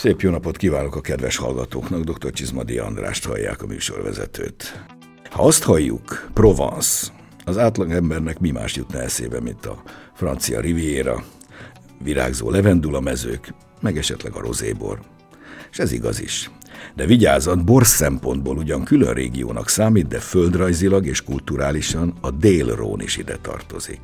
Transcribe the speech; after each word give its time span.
Szép 0.00 0.20
jó 0.20 0.30
napot 0.30 0.56
kívánok 0.56 0.96
a 0.96 1.00
kedves 1.00 1.36
hallgatóknak, 1.36 2.02
dr. 2.02 2.30
Csizmadi 2.30 2.78
Andrást 2.78 3.26
hallják 3.26 3.62
a 3.62 3.66
műsorvezetőt. 3.66 4.84
Ha 5.30 5.42
azt 5.42 5.62
halljuk, 5.62 6.30
Provence, 6.34 7.12
az 7.44 7.58
átlag 7.58 7.90
embernek 7.90 8.38
mi 8.38 8.50
más 8.50 8.76
jutna 8.76 9.00
eszébe, 9.00 9.40
mint 9.40 9.66
a 9.66 9.82
francia 10.14 10.60
riviera, 10.60 11.24
virágzó 12.02 12.50
levendula 12.50 13.00
mezők, 13.00 13.54
meg 13.80 13.96
esetleg 13.96 14.34
a 14.34 14.40
rozébor. 14.40 15.00
És 15.70 15.78
ez 15.78 15.92
igaz 15.92 16.20
is. 16.20 16.50
De 16.94 17.06
vigyázat, 17.06 17.64
bor 17.64 17.86
szempontból 17.86 18.56
ugyan 18.56 18.84
külön 18.84 19.14
régiónak 19.14 19.68
számít, 19.68 20.08
de 20.08 20.18
földrajzilag 20.18 21.06
és 21.06 21.22
kulturálisan 21.22 22.14
a 22.20 22.30
Dél-Rón 22.30 23.00
is 23.00 23.16
ide 23.16 23.36
tartozik. 23.36 24.00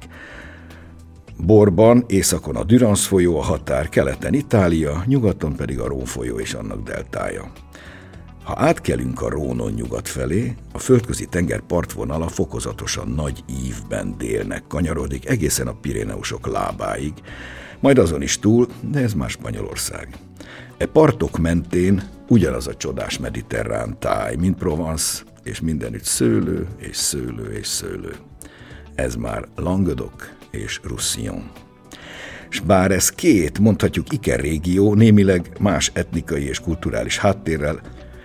Borban, 1.45 2.04
északon 2.06 2.56
a 2.56 2.64
Durance 2.64 3.08
folyó 3.08 3.38
a 3.38 3.42
határ, 3.42 3.88
keleten 3.88 4.34
Itália, 4.34 5.02
nyugaton 5.06 5.56
pedig 5.56 5.78
a 5.78 5.86
Rón 5.86 6.04
folyó 6.04 6.38
és 6.38 6.54
annak 6.54 6.82
deltája. 6.82 7.52
Ha 8.44 8.54
átkelünk 8.56 9.22
a 9.22 9.28
Rónon 9.28 9.72
nyugat 9.72 10.08
felé, 10.08 10.54
a 10.72 10.78
földközi 10.78 11.27
tenger 11.27 11.60
partvonala 11.60 12.28
fokozatosan 12.28 13.08
nagy 13.08 13.44
ívben 13.66 14.14
délnek 14.18 14.66
kanyarodik 14.68 15.28
egészen 15.28 15.66
a 15.66 15.77
Piréneusok 15.80 16.46
lábáig, 16.46 17.12
majd 17.80 17.98
azon 17.98 18.22
is 18.22 18.38
túl, 18.38 18.66
de 18.91 19.00
ez 19.00 19.14
már 19.14 19.30
Spanyolország. 19.30 20.16
E 20.77 20.86
partok 20.86 21.38
mentén 21.38 22.02
ugyanaz 22.28 22.66
a 22.66 22.77
csodás 22.77 23.18
mediterrán 23.18 23.98
táj, 23.98 24.36
mint 24.36 24.58
Provence, 24.58 25.22
és 25.42 25.61
mindenütt 25.61 26.05
szőlő, 26.05 26.66
és 26.77 26.96
szőlő, 26.96 27.52
és 27.52 27.66
szőlő. 27.66 28.14
Ez 28.94 29.14
már 29.14 29.48
Languedoc 29.56 30.36
és 30.56 30.80
Roussillon. 30.82 31.50
S 32.48 32.60
bár 32.60 32.90
ez 32.90 33.10
két, 33.10 33.58
mondhatjuk 33.58 34.12
Iker 34.12 34.40
régió, 34.40 34.94
némileg 34.94 35.50
más 35.60 35.90
etnikai 35.94 36.48
és 36.48 36.60
kulturális 36.60 37.18
háttérrel, 37.18 37.80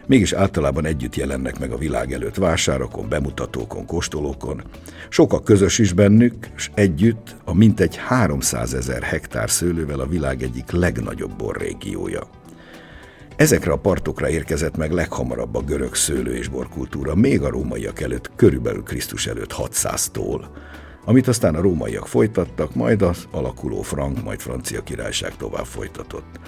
mégis 0.05 0.33
általában 0.33 0.85
együtt 0.85 1.15
jelennek 1.15 1.59
meg 1.59 1.71
a 1.71 1.77
világ 1.77 2.13
előtt 2.13 2.35
vásárokon, 2.35 3.09
bemutatókon, 3.09 3.85
kóstolókon. 3.85 4.61
Sok 5.09 5.33
a 5.33 5.41
közös 5.41 5.79
is 5.79 5.93
bennük, 5.93 6.47
és 6.55 6.71
együtt 6.73 7.35
a 7.43 7.53
mintegy 7.53 7.95
300 7.95 8.73
ezer 8.73 9.03
hektár 9.03 9.49
szőlővel 9.49 9.99
a 9.99 10.07
világ 10.07 10.43
egyik 10.43 10.71
legnagyobb 10.71 11.35
borrégiója. 11.37 12.21
Ezekre 13.35 13.71
a 13.71 13.77
partokra 13.77 14.29
érkezett 14.29 14.77
meg 14.77 14.91
leghamarabb 14.91 15.55
a 15.55 15.61
görög 15.61 15.95
szőlő 15.95 16.35
és 16.35 16.47
borkultúra, 16.47 17.15
még 17.15 17.41
a 17.41 17.49
rómaiak 17.49 18.01
előtt, 18.01 18.31
körülbelül 18.35 18.83
Krisztus 18.83 19.27
előtt 19.27 19.53
600-tól, 19.57 20.41
amit 21.05 21.27
aztán 21.27 21.55
a 21.55 21.61
rómaiak 21.61 22.07
folytattak, 22.07 22.75
majd 22.75 23.01
az 23.01 23.27
alakuló 23.31 23.81
frank, 23.81 24.23
majd 24.23 24.39
francia 24.39 24.83
királyság 24.83 25.35
tovább 25.37 25.65
folytatott. 25.65 26.39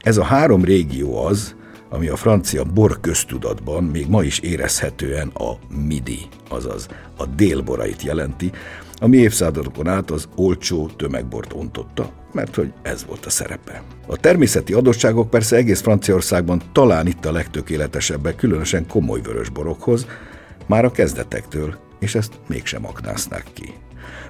Ez 0.00 0.16
a 0.16 0.24
három 0.24 0.64
régió 0.64 1.24
az, 1.24 1.54
ami 1.88 2.08
a 2.08 2.16
francia 2.16 2.64
bor 2.64 3.00
köztudatban 3.00 3.84
még 3.84 4.08
ma 4.08 4.22
is 4.22 4.38
érezhetően 4.38 5.28
a 5.28 5.52
midi, 5.86 6.18
azaz 6.48 6.88
a 7.16 7.26
délborait 7.26 8.02
jelenti, 8.02 8.50
ami 8.98 9.16
évszázadokon 9.16 9.88
át 9.88 10.10
az 10.10 10.28
olcsó 10.36 10.90
tömegbort 10.96 11.52
ontotta, 11.52 12.10
mert 12.32 12.54
hogy 12.54 12.72
ez 12.82 13.04
volt 13.04 13.26
a 13.26 13.30
szerepe. 13.30 13.82
A 14.06 14.16
természeti 14.16 14.72
adottságok 14.72 15.30
persze 15.30 15.56
egész 15.56 15.80
Franciaországban 15.80 16.62
talán 16.72 17.06
itt 17.06 17.24
a 17.24 17.32
legtökéletesebbek, 17.32 18.36
különösen 18.36 18.86
komoly 18.86 19.20
vörösborokhoz, 19.20 20.06
már 20.66 20.84
a 20.84 20.90
kezdetektől, 20.90 21.78
és 21.98 22.14
ezt 22.14 22.32
mégsem 22.46 22.86
aknázták 22.86 23.44
ki. 23.52 23.72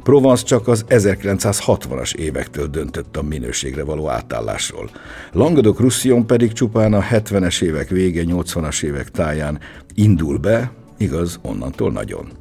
Provence 0.03 0.45
csak 0.45 0.69
az 0.69 0.85
1960-as 0.89 2.15
évektől 2.15 2.67
döntött 2.67 3.17
a 3.17 3.23
minőségre 3.23 3.85
való 3.85 4.09
átállásról. 4.09 4.91
Languedoc-Roussillon 5.33 6.27
pedig 6.27 6.53
csupán 6.53 6.93
a 6.93 7.01
70-es 7.01 7.63
évek 7.63 7.89
vége, 7.89 8.23
80-as 8.27 8.83
évek 8.83 9.11
táján 9.11 9.59
indul 9.95 10.39
be, 10.39 10.73
igaz, 10.99 11.39
onnantól 11.43 11.93
nagyon. 11.93 12.41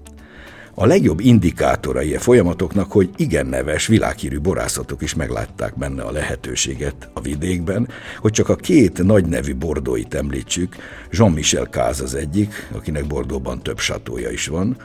A 0.74 0.86
legjobb 0.86 1.20
indikátorai 1.20 2.16
a 2.16 2.20
folyamatoknak, 2.20 2.92
hogy 2.92 3.10
igen 3.16 3.46
neves, 3.46 3.88
világhírű 3.88 4.40
borászatok 4.40 5.02
is 5.02 5.16
meglátták 5.16 5.78
benne 5.78 6.02
a 6.02 6.12
lehetőséget 6.12 7.10
a 7.14 7.22
vidékben, 7.22 7.88
hogy 8.18 8.32
csak 8.32 8.50
a 8.50 8.56
két 8.56 9.04
nagy 9.04 9.26
nevű 9.26 9.56
bordóit 9.56 10.14
említsük, 10.14 10.76
Jean-Michel 11.12 11.70
Káz 11.70 12.02
az 12.02 12.16
egyik, 12.16 12.70
akinek 12.76 13.08
Bordóban 13.08 13.62
több 13.62 13.80
satója 13.80 14.30
is 14.30 14.48
van, 14.48 14.78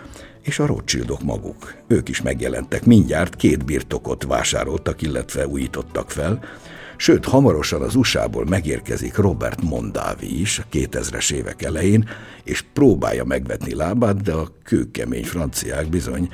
és 0.47 0.59
a 0.59 0.67
Rothschildok 0.67 1.23
maguk. 1.23 1.75
Ők 1.87 2.09
is 2.09 2.23
megjelentek, 2.23 2.85
mindjárt 2.85 3.37
két 3.37 3.65
birtokot 3.65 4.25
vásároltak, 4.25 5.03
illetve 5.03 5.47
újítottak 5.47 6.11
fel, 6.11 6.43
sőt, 6.97 7.25
hamarosan 7.25 7.83
az 7.83 7.95
USA-ból 7.95 8.45
megérkezik 8.45 9.17
Robert 9.17 9.63
Mondavi 9.63 10.41
is 10.41 10.59
a 10.59 10.65
2000-es 10.73 11.33
évek 11.33 11.63
elején, 11.63 12.09
és 12.45 12.65
próbálja 12.73 13.25
megvetni 13.25 13.75
lábát, 13.75 14.23
de 14.23 14.33
a 14.33 14.53
kőkemény 14.65 15.25
franciák 15.25 15.89
bizony 15.89 16.29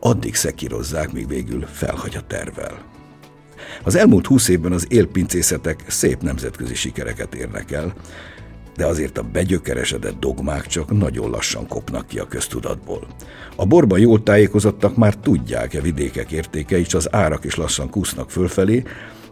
addig 0.00 0.34
szekírozzák, 0.34 1.12
míg 1.12 1.28
végül 1.28 1.66
felhagy 1.72 2.16
a 2.16 2.26
tervel. 2.26 2.82
Az 3.82 3.94
elmúlt 3.94 4.26
húsz 4.26 4.48
évben 4.48 4.72
az 4.72 4.86
élpincészetek 4.88 5.84
szép 5.86 6.22
nemzetközi 6.22 6.74
sikereket 6.74 7.34
érnek 7.34 7.70
el, 7.70 7.94
de 8.78 8.86
azért 8.86 9.18
a 9.18 9.22
begyökeresedett 9.22 10.20
dogmák 10.20 10.66
csak 10.66 10.98
nagyon 10.98 11.30
lassan 11.30 11.66
kopnak 11.66 12.06
ki 12.06 12.18
a 12.18 12.26
köztudatból. 12.26 13.06
A 13.56 13.66
borban 13.66 13.98
jól 13.98 14.22
tájékozottak 14.22 14.96
már 14.96 15.14
tudják 15.14 15.74
e 15.74 15.80
vidékek 15.80 16.32
értéke, 16.32 16.78
és 16.78 16.94
az 16.94 17.14
árak 17.14 17.44
is 17.44 17.54
lassan 17.54 17.90
kúsznak 17.90 18.30
fölfelé, 18.30 18.82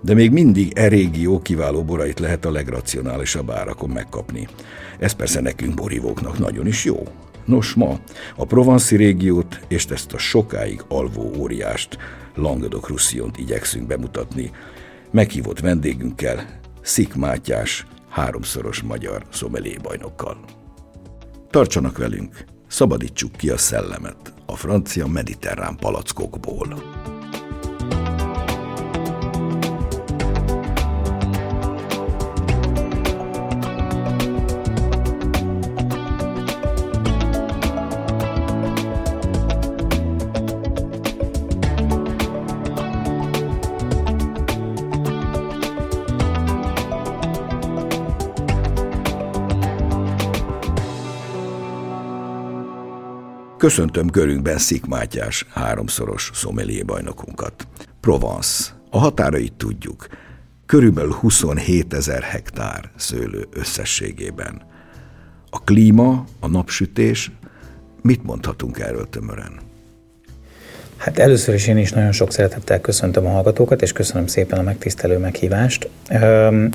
de 0.00 0.14
még 0.14 0.30
mindig 0.30 0.72
e 0.74 0.88
régió 0.88 1.42
kiváló 1.42 1.84
borait 1.84 2.18
lehet 2.18 2.44
a 2.44 2.50
legracionálisabb 2.50 3.50
árakon 3.50 3.90
megkapni. 3.90 4.48
Ez 4.98 5.12
persze 5.12 5.40
nekünk 5.40 5.74
borívóknak 5.74 6.38
nagyon 6.38 6.66
is 6.66 6.84
jó. 6.84 7.02
Nos 7.44 7.74
ma 7.74 7.98
a 8.36 8.44
Provanci 8.44 8.96
régiót 8.96 9.60
és 9.68 9.84
ezt 9.84 10.12
a 10.12 10.18
sokáig 10.18 10.82
alvó 10.88 11.32
óriást, 11.38 11.98
Languedoc 12.34 12.88
Roussillont 12.88 13.38
igyekszünk 13.38 13.86
bemutatni. 13.86 14.50
Meghívott 15.10 15.60
vendégünkkel, 15.60 16.60
Szik 16.82 17.14
Mátyás, 17.14 17.86
háromszoros 18.16 18.82
magyar 18.82 19.26
szomelé 19.30 19.76
bajnokkal. 19.82 20.44
Tartsanak 21.50 21.98
velünk, 21.98 22.44
szabadítsuk 22.66 23.32
ki 23.32 23.50
a 23.50 23.56
szellemet 23.56 24.34
a 24.46 24.56
francia 24.56 25.06
mediterrán 25.06 25.76
palackokból. 25.76 26.82
Köszöntöm 53.66 54.10
körünkben 54.10 54.58
Szik 54.58 54.86
Mátyás, 54.86 55.46
háromszoros 55.50 56.30
szomelié 56.34 56.82
bajnokunkat. 56.82 57.68
Provence. 58.00 58.72
A 58.90 58.98
határait 58.98 59.52
tudjuk. 59.52 60.06
Körülbelül 60.66 61.12
27 61.12 61.94
ezer 61.94 62.22
hektár 62.22 62.90
szőlő 62.96 63.46
összességében. 63.50 64.62
A 65.50 65.58
klíma, 65.58 66.24
a 66.40 66.46
napsütés, 66.46 67.30
mit 68.02 68.22
mondhatunk 68.22 68.78
erről 68.78 69.08
tömören? 69.08 69.60
Hát 70.96 71.18
először 71.18 71.54
is 71.54 71.66
én 71.66 71.78
is 71.78 71.92
nagyon 71.92 72.12
sok 72.12 72.32
szeretettel 72.32 72.80
köszöntöm 72.80 73.26
a 73.26 73.30
hallgatókat, 73.30 73.82
és 73.82 73.92
köszönöm 73.92 74.26
szépen 74.26 74.58
a 74.58 74.62
megtisztelő 74.62 75.18
meghívást. 75.18 75.88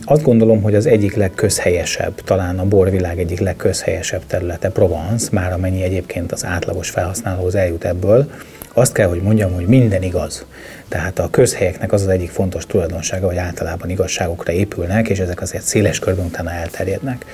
Azt 0.04 0.22
gondolom, 0.22 0.62
hogy 0.62 0.76
az 0.76 0.86
egyik 0.86 1.16
legközhelyesebb, 1.16 2.22
talán 2.22 2.60
a 2.60 2.66
borvilág 2.66 3.20
egyik 3.20 3.40
legközhelyesebb 3.40 4.22
területe 4.28 4.70
Provence, 4.70 5.28
már 5.32 5.54
amennyi 5.54 5.84
egyébként 5.84 6.32
az 6.32 6.46
átlagos 6.46 6.90
felhasználóhoz 6.90 7.56
eljut 7.56 7.84
ebből, 7.84 8.32
azt 8.74 8.94
kell, 8.94 9.08
hogy 9.08 9.22
mondjam, 9.22 9.54
hogy 9.54 9.66
minden 9.66 10.04
igaz. 10.04 10.46
Tehát 10.88 11.20
a 11.20 11.30
közhelyeknek 11.30 11.92
az 11.92 12.02
az 12.02 12.08
egyik 12.08 12.30
fontos 12.30 12.66
tulajdonsága, 12.66 13.28
hogy 13.28 13.38
általában 13.38 13.90
igazságokra 13.90 14.54
épülnek, 14.54 15.10
és 15.10 15.20
ezek 15.20 15.42
azért 15.42 15.64
széles 15.64 16.00
körben 16.00 16.26
utána 16.26 16.52
elterjednek. 16.52 17.26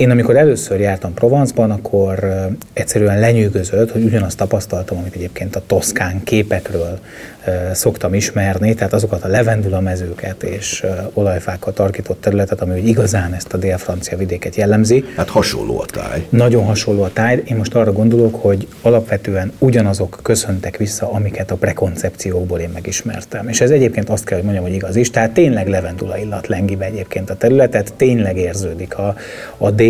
Én 0.00 0.10
amikor 0.10 0.36
először 0.36 0.80
jártam 0.80 1.14
Provence-ban, 1.14 1.70
akkor 1.70 2.26
egyszerűen 2.72 3.18
lenyűgözött, 3.18 3.90
hogy 3.90 4.04
ugyanazt 4.04 4.36
tapasztaltam, 4.36 4.98
amit 4.98 5.14
egyébként 5.14 5.56
a 5.56 5.62
toszkán 5.66 6.22
képekről 6.24 6.98
szoktam 7.72 8.14
ismerni, 8.14 8.74
tehát 8.74 8.92
azokat 8.92 9.24
a 9.24 9.28
levendula 9.28 9.80
mezőket 9.80 10.42
és 10.42 10.86
olajfákkal 11.12 11.72
tarkított 11.72 12.20
területet, 12.20 12.60
ami 12.60 12.80
igazán 12.80 13.34
ezt 13.34 13.52
a 13.52 13.56
dél-francia 13.56 14.16
vidéket 14.16 14.54
jellemzi. 14.54 15.04
Hát 15.16 15.28
hasonló 15.28 15.80
a 15.80 15.84
táj. 15.84 16.26
Nagyon 16.28 16.64
hasonló 16.64 17.02
a 17.02 17.12
táj. 17.12 17.42
Én 17.44 17.56
most 17.56 17.74
arra 17.74 17.92
gondolok, 17.92 18.34
hogy 18.34 18.68
alapvetően 18.82 19.52
ugyanazok 19.58 20.18
köszöntek 20.22 20.76
vissza, 20.76 21.12
amiket 21.12 21.50
a 21.50 21.54
prekoncepciókból 21.56 22.58
én 22.58 22.70
megismertem. 22.72 23.48
És 23.48 23.60
ez 23.60 23.70
egyébként 23.70 24.08
azt 24.08 24.24
kell, 24.24 24.36
hogy 24.36 24.44
mondjam, 24.44 24.66
hogy 24.66 24.74
igaz 24.74 24.96
is. 24.96 25.10
Tehát 25.10 25.30
tényleg 25.30 25.68
levendula 25.68 26.18
illat 26.18 26.46
lengi 26.46 26.76
be 26.76 26.84
egyébként 26.84 27.30
a 27.30 27.34
területet, 27.34 27.92
tényleg 27.96 28.36
érződik 28.36 28.98
a, 28.98 29.14
a 29.56 29.70
dél. 29.70 29.89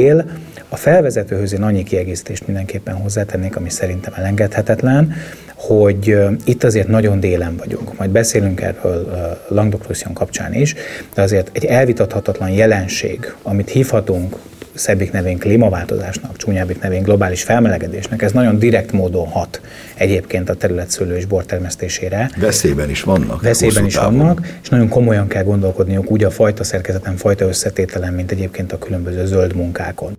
A 0.68 0.76
felvezetőhöz 0.76 1.52
én 1.52 1.62
annyi 1.62 1.82
kiegészítést 1.82 2.46
mindenképpen 2.46 2.94
hozzátennék, 2.94 3.56
ami 3.56 3.70
szerintem 3.70 4.12
elengedhetetlen, 4.16 5.12
hogy 5.54 6.16
itt 6.44 6.64
azért 6.64 6.88
nagyon 6.88 7.20
délen 7.20 7.56
vagyunk. 7.56 7.98
Majd 7.98 8.10
beszélünk 8.10 8.60
erről 8.60 9.38
languedoc 9.48 10.12
kapcsán 10.12 10.54
is, 10.54 10.74
de 11.14 11.22
azért 11.22 11.50
egy 11.52 11.64
elvitathatatlan 11.64 12.50
jelenség, 12.50 13.34
amit 13.42 13.68
hívhatunk 13.68 14.36
szebbik 14.80 15.12
nevén 15.12 15.38
klímaváltozásnak, 15.38 16.36
csúnyábbik 16.36 16.80
nevén 16.80 17.02
globális 17.02 17.42
felmelegedésnek, 17.42 18.22
ez 18.22 18.32
nagyon 18.32 18.58
direkt 18.58 18.92
módon 18.92 19.26
hat 19.26 19.60
egyébként 19.94 20.48
a 20.48 20.54
terület 20.54 20.90
szőlő 20.90 21.16
és 21.16 21.24
bortermesztésére. 21.24 22.30
Veszélyben 22.36 22.90
is 22.90 23.02
vannak. 23.02 23.42
Veszélyben 23.42 23.84
is 23.84 23.94
távol. 23.94 24.18
vannak, 24.18 24.46
és 24.62 24.68
nagyon 24.68 24.88
komolyan 24.88 25.28
kell 25.28 25.42
gondolkodniuk 25.42 26.10
úgy 26.10 26.24
a 26.24 26.30
fajta 26.30 26.64
szerkezeten, 26.64 27.16
fajta 27.16 27.46
összetételen, 27.46 28.12
mint 28.12 28.30
egyébként 28.30 28.72
a 28.72 28.78
különböző 28.78 29.26
zöld 29.26 29.54
munkákon. 29.54 30.18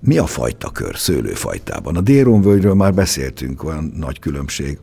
Mi 0.00 0.18
a 0.18 0.26
fajta 0.26 0.70
kör 0.70 0.96
szőlőfajtában? 0.96 1.96
A 1.96 2.00
Déronvölgyről 2.00 2.74
már 2.74 2.94
beszéltünk, 2.94 3.64
olyan 3.64 3.92
nagy 3.96 4.18
különbség 4.18 4.78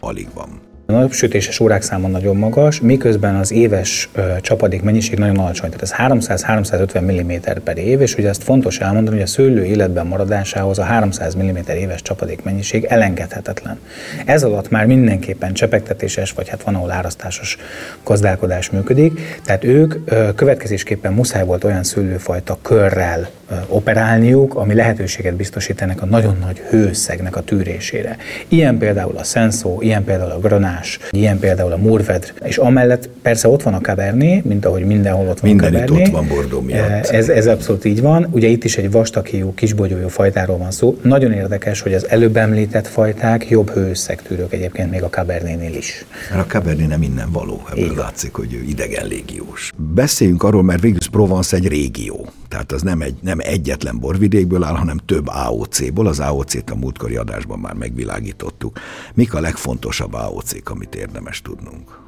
alig 0.00 0.28
van. 0.34 0.69
A 0.94 0.98
napsütéses 0.98 1.60
órák 1.60 1.82
száma 1.82 2.08
nagyon 2.08 2.36
magas, 2.36 2.80
miközben 2.80 3.34
az 3.34 3.52
éves 3.52 4.10
csapadék 4.40 4.82
mennyiség 4.82 5.18
nagyon 5.18 5.38
alacsony, 5.38 5.70
tehát 5.70 5.82
ez 5.82 6.42
300-350 6.42 7.22
mm 7.22 7.52
per 7.64 7.78
év, 7.78 8.00
és 8.00 8.16
ugye 8.16 8.28
ezt 8.28 8.42
fontos 8.42 8.78
elmondani, 8.78 9.16
hogy 9.16 9.24
a 9.24 9.28
szőlő 9.28 9.64
életben 9.64 10.06
maradásához 10.06 10.78
a 10.78 10.82
300 10.82 11.36
mm 11.36 11.56
éves 11.76 12.02
csapadék 12.02 12.42
mennyiség 12.42 12.84
elengedhetetlen. 12.84 13.78
Ez 14.24 14.42
alatt 14.42 14.70
már 14.70 14.86
mindenképpen 14.86 15.52
csepegtetéses, 15.52 16.32
vagy 16.32 16.48
hát 16.48 16.62
van, 16.62 16.74
ahol 16.74 16.90
árasztásos 16.90 17.58
gazdálkodás 18.04 18.70
működik, 18.70 19.40
tehát 19.44 19.64
ők 19.64 19.94
ö, 20.04 20.34
következésképpen 20.34 21.12
muszáj 21.12 21.44
volt 21.44 21.64
olyan 21.64 21.84
szőlőfajta 21.84 22.58
körrel 22.62 23.28
operálniuk, 23.68 24.54
ami 24.54 24.74
lehetőséget 24.74 25.34
biztosít 25.34 25.80
ennek 25.80 26.02
a 26.02 26.06
nagyon 26.06 26.36
nagy 26.40 26.58
hőszegnek 26.58 27.36
a 27.36 27.40
tűrésére. 27.40 28.16
Ilyen 28.48 28.78
például 28.78 29.16
a 29.16 29.24
Senso, 29.24 29.80
ilyen 29.80 30.04
például 30.04 30.30
a 30.30 30.38
Granás, 30.38 30.79
más. 30.80 30.98
Ilyen 31.10 31.38
például 31.38 31.72
a 31.72 31.76
Murvedr. 31.76 32.32
És 32.44 32.56
amellett 32.56 33.08
persze 33.22 33.48
ott 33.48 33.62
van 33.62 33.74
a 33.74 33.80
Cabernet, 33.80 34.44
mint 34.44 34.66
ahogy 34.66 34.84
mindenhol 34.84 35.28
ott 35.28 35.40
van 35.40 35.50
Mindenütt 35.50 35.80
a 35.80 35.84
Cabernet. 35.84 36.06
ott 36.06 36.12
van 36.12 36.28
Bordeaux 36.28 36.66
miatt. 36.66 37.06
Ez, 37.06 37.28
ez 37.28 37.46
abszolút 37.46 37.84
így 37.84 38.00
van. 38.00 38.26
Ugye 38.30 38.48
itt 38.48 38.64
is 38.64 38.76
egy 38.76 38.90
vastaghíjú, 38.90 39.54
kisbogyójú 39.54 40.08
fajtáról 40.08 40.58
van 40.58 40.70
szó. 40.70 40.98
Nagyon 41.02 41.32
érdekes, 41.32 41.80
hogy 41.80 41.94
az 41.94 42.08
előbb 42.08 42.36
említett 42.36 42.86
fajták 42.86 43.48
jobb 43.48 43.70
hőösszegtűrők 43.70 44.52
egyébként 44.52 44.90
még 44.90 45.02
a 45.02 45.08
Cabernetnél 45.08 45.74
is. 45.74 46.04
Mert 46.30 46.42
a 46.42 46.46
Cabernet 46.46 46.88
nem 46.88 47.02
innen 47.02 47.30
való, 47.32 47.62
ebből 47.70 47.84
így 47.84 47.96
látszik, 47.96 48.34
hogy 48.34 48.54
ő 48.54 48.62
idegen 48.68 49.06
légiós. 49.06 49.72
Beszéljünk 49.76 50.42
arról, 50.42 50.62
mert 50.62 50.80
végül 50.80 50.98
Provence 51.10 51.56
egy 51.56 51.68
régió. 51.68 52.28
Tehát 52.48 52.72
az 52.72 52.82
nem, 52.82 53.00
egy, 53.00 53.14
nem 53.22 53.38
egyetlen 53.40 53.98
borvidékből 53.98 54.64
áll, 54.64 54.74
hanem 54.74 55.00
több 55.06 55.28
AOC-ból. 55.28 56.06
Az 56.06 56.20
AOC-t 56.20 56.70
a 56.70 56.74
múltkori 56.74 57.16
adásban 57.16 57.58
már 57.58 57.74
megvilágítottuk. 57.74 58.78
Mik 59.14 59.34
a 59.34 59.40
legfontosabb 59.40 60.14
AOC-k, 60.14 60.69
amit 60.70 60.94
érdemes 60.94 61.42
tudnunk? 61.42 61.98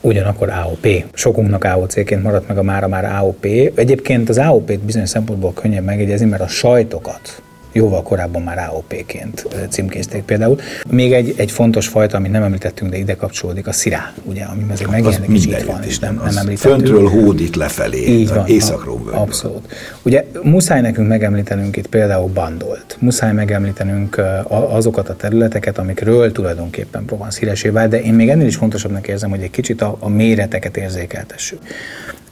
ugyanakkor 0.00 0.48
AOP. 0.48 0.86
Sokunknak 1.12 1.64
AOC-ként 1.64 2.22
maradt 2.22 2.48
meg 2.48 2.58
a 2.58 2.62
mára 2.62 2.88
már 2.88 3.04
AOP. 3.04 3.44
Egyébként 3.74 4.28
az 4.28 4.38
AOP-t 4.38 4.80
bizonyos 4.80 5.08
szempontból 5.08 5.52
könnyebb 5.52 5.84
megjegyezni, 5.84 6.26
mert 6.26 6.42
a 6.42 6.48
sajtokat 6.48 7.42
jóval 7.72 8.02
korábban 8.02 8.42
már 8.42 8.58
AOP-ként 8.58 9.46
címkézték 9.68 10.22
például. 10.22 10.58
Még 10.88 11.12
egy, 11.12 11.34
egy 11.36 11.50
fontos 11.50 11.88
fajta, 11.88 12.16
amit 12.16 12.30
nem 12.30 12.42
említettünk, 12.42 12.90
de 12.90 12.96
ide 12.96 13.16
kapcsolódik, 13.16 13.66
a 13.66 13.72
szirá, 13.72 14.12
ugye, 14.22 14.44
ami 14.44 14.64
azért 14.72 14.90
megjelenik, 14.90 15.30
és 15.30 15.46
itt 15.46 15.62
van, 15.62 15.82
és 15.82 15.98
nem, 15.98 16.14
nem 16.14 16.36
említettünk. 16.36 16.58
Föntről 16.58 17.08
hódít 17.08 17.56
lefelé, 17.56 18.06
Így 18.06 18.28
van, 18.28 18.46
északról 18.46 19.00
Abszolút. 19.12 19.74
Ugye 20.02 20.24
muszáj 20.42 20.80
nekünk 20.80 21.08
megemlítenünk 21.08 21.76
itt 21.76 21.86
például 21.86 22.28
Bandolt, 22.28 22.96
muszáj 22.98 23.32
megemlítenünk 23.32 24.20
azokat 24.48 25.08
a 25.08 25.16
területeket, 25.16 25.78
amikről 25.78 26.32
tulajdonképpen 26.32 27.04
Provence 27.04 27.38
híresé 27.38 27.68
vált, 27.68 27.90
de 27.90 28.02
én 28.02 28.14
még 28.14 28.28
ennél 28.28 28.46
is 28.46 28.56
fontosabbnak 28.56 29.08
érzem, 29.08 29.30
hogy 29.30 29.42
egy 29.42 29.50
kicsit 29.50 29.82
a, 29.82 29.96
a 29.98 30.08
méreteket 30.08 30.76
érzékeltessük. 30.76 31.58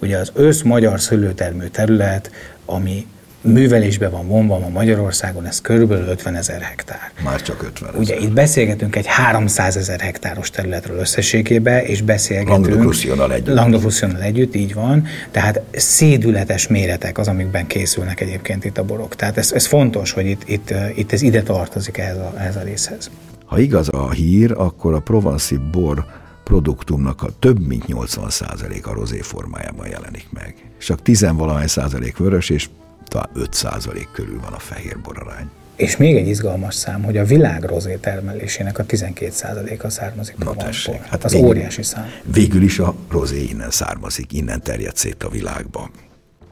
Ugye 0.00 0.16
az 0.16 0.32
ősz 0.34 0.62
magyar 0.62 1.00
szőlőtermő 1.00 1.68
terület, 1.68 2.30
ami 2.64 3.06
művelésbe 3.40 4.08
van 4.08 4.26
vonva 4.26 4.58
ma 4.58 4.68
Magyarországon, 4.68 5.46
ez 5.46 5.60
körülbelül 5.60 6.08
50 6.08 6.34
ezer 6.34 6.60
hektár. 6.60 7.12
Már 7.24 7.42
csak 7.42 7.62
50 7.62 7.88
ezer. 7.88 8.00
Ugye 8.00 8.16
itt 8.16 8.32
beszélgetünk 8.32 8.96
egy 8.96 9.06
300 9.06 9.76
ezer 9.76 10.00
hektáros 10.00 10.50
területről 10.50 10.98
összességében, 10.98 11.84
és 11.84 12.02
beszélgetünk... 12.02 12.68
Languedoc 12.68 13.04
együtt. 13.30 13.54
languedoc 13.54 14.02
együtt, 14.02 14.54
így 14.54 14.74
van. 14.74 15.06
Tehát 15.30 15.60
szédületes 15.70 16.66
méretek 16.68 17.18
az, 17.18 17.28
amikben 17.28 17.66
készülnek 17.66 18.20
egyébként 18.20 18.64
itt 18.64 18.78
a 18.78 18.84
borok. 18.84 19.16
Tehát 19.16 19.36
ez, 19.36 19.52
ez 19.52 19.66
fontos, 19.66 20.12
hogy 20.12 20.26
itt, 20.26 20.42
itt, 20.48 20.74
itt 20.94 21.12
ez 21.12 21.22
ide 21.22 21.42
tartozik 21.42 21.98
ehhez 21.98 22.16
a, 22.16 22.32
ehhez 22.36 22.56
a 22.56 22.62
részhez. 22.62 23.10
Ha 23.44 23.58
igaz 23.58 23.88
a 23.92 24.10
hír, 24.10 24.52
akkor 24.56 24.94
a 24.94 25.00
provanci 25.00 25.56
bor 25.72 26.04
produktumnak 26.44 27.22
a 27.22 27.28
több 27.38 27.66
mint 27.66 27.84
80% 27.88 28.82
a 28.82 28.92
rozé 28.92 29.20
formájában 29.20 29.88
jelenik 29.88 30.26
meg. 30.30 30.54
Csak 30.78 31.02
10 31.02 31.26
valahány 31.32 31.66
százalék 31.66 32.16
vörös, 32.16 32.50
és 32.50 32.68
talán 33.08 33.28
5% 33.34 34.06
körül 34.12 34.40
van 34.40 34.52
a 34.52 34.58
fehér 34.58 35.00
borarány. 35.00 35.50
És 35.76 35.96
még 35.96 36.16
egy 36.16 36.28
izgalmas 36.28 36.74
szám, 36.74 37.02
hogy 37.02 37.16
a 37.16 37.24
világ 37.24 37.64
rozé 37.64 37.96
termelésének 37.96 38.78
a 38.78 38.84
12%-a 38.84 39.88
származik 39.88 40.38
Na 40.38 40.54
tessék, 40.54 41.02
hát 41.02 41.24
az 41.24 41.32
végül, 41.32 41.48
óriási 41.48 41.82
szám. 41.82 42.10
Végül 42.32 42.62
is 42.62 42.78
a 42.78 42.94
rozé 43.10 43.42
innen 43.42 43.70
származik, 43.70 44.32
innen 44.32 44.62
terjed 44.62 44.96
szét 44.96 45.22
a 45.22 45.28
világba. 45.28 45.90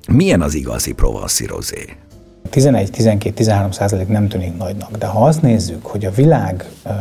Milyen 0.08 0.42
az 0.42 0.54
igazi 0.54 0.92
provanszi 0.92 1.46
rozé? 1.46 1.96
11-12-13 2.52 3.72
százalék 3.72 4.08
nem 4.08 4.28
tűnik 4.28 4.56
nagynak, 4.56 4.96
de 4.96 5.06
ha 5.06 5.26
azt 5.26 5.42
nézzük, 5.42 5.86
hogy 5.86 6.04
a 6.04 6.10
világ 6.10 6.64
uh, 6.84 6.92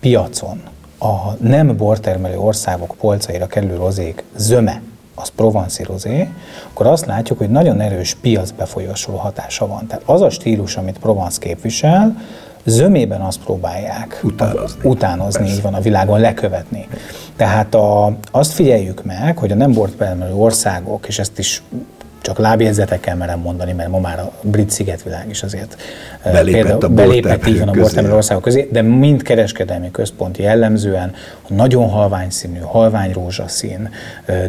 piacon 0.00 0.60
a 0.98 1.34
nem 1.40 1.76
bortermelő 1.76 2.38
országok 2.38 2.94
polcaira 3.00 3.46
kerülő 3.46 3.76
rozék 3.76 4.24
zöme 4.36 4.82
az 5.14 5.28
Provence 5.28 5.84
rozé, 5.84 6.28
akkor 6.70 6.86
azt 6.86 7.06
látjuk, 7.06 7.38
hogy 7.38 7.50
nagyon 7.50 7.80
erős 7.80 8.14
piacbefolyásoló 8.14 9.16
hatása 9.16 9.66
van. 9.66 9.86
Tehát 9.86 10.02
az 10.06 10.20
a 10.20 10.30
stílus, 10.30 10.76
amit 10.76 10.98
Provence 10.98 11.38
képvisel, 11.40 12.16
zömében 12.64 13.20
azt 13.20 13.40
próbálják 13.44 14.20
utánozni, 14.22 14.80
utánozni 14.82 15.48
így 15.48 15.62
van 15.62 15.74
a 15.74 15.80
világon, 15.80 16.20
lekövetni. 16.20 16.88
Tehát 17.36 17.74
a, 17.74 18.16
azt 18.30 18.52
figyeljük 18.52 19.04
meg, 19.04 19.38
hogy 19.38 19.50
a 19.50 19.54
nem 19.54 19.72
bortbemelő 19.72 20.34
országok, 20.34 21.06
és 21.06 21.18
ezt 21.18 21.38
is 21.38 21.62
csak 22.24 22.38
lábjegyzetekkel 22.38 23.16
merem 23.16 23.38
mondani, 23.38 23.72
mert 23.72 23.88
ma 23.88 23.98
már 23.98 24.18
a 24.18 24.32
brit 24.42 24.70
szigetvilág 24.70 25.28
is 25.28 25.42
azért 25.42 25.76
belépett, 26.22 26.62
például, 26.62 26.84
a 26.84 26.88
belépett 26.88 27.46
így 27.46 27.58
van 27.58 27.68
a 27.68 28.14
országok 28.14 28.42
közé, 28.42 28.68
de 28.72 28.82
mind 28.82 29.22
kereskedelmi 29.22 29.90
központ 29.90 30.36
jellemzően 30.38 31.14
a 31.48 31.52
nagyon 31.52 31.88
halvány 31.88 32.30
színű, 32.30 32.58
halvány 32.58 33.12
rózsaszín, 33.12 33.90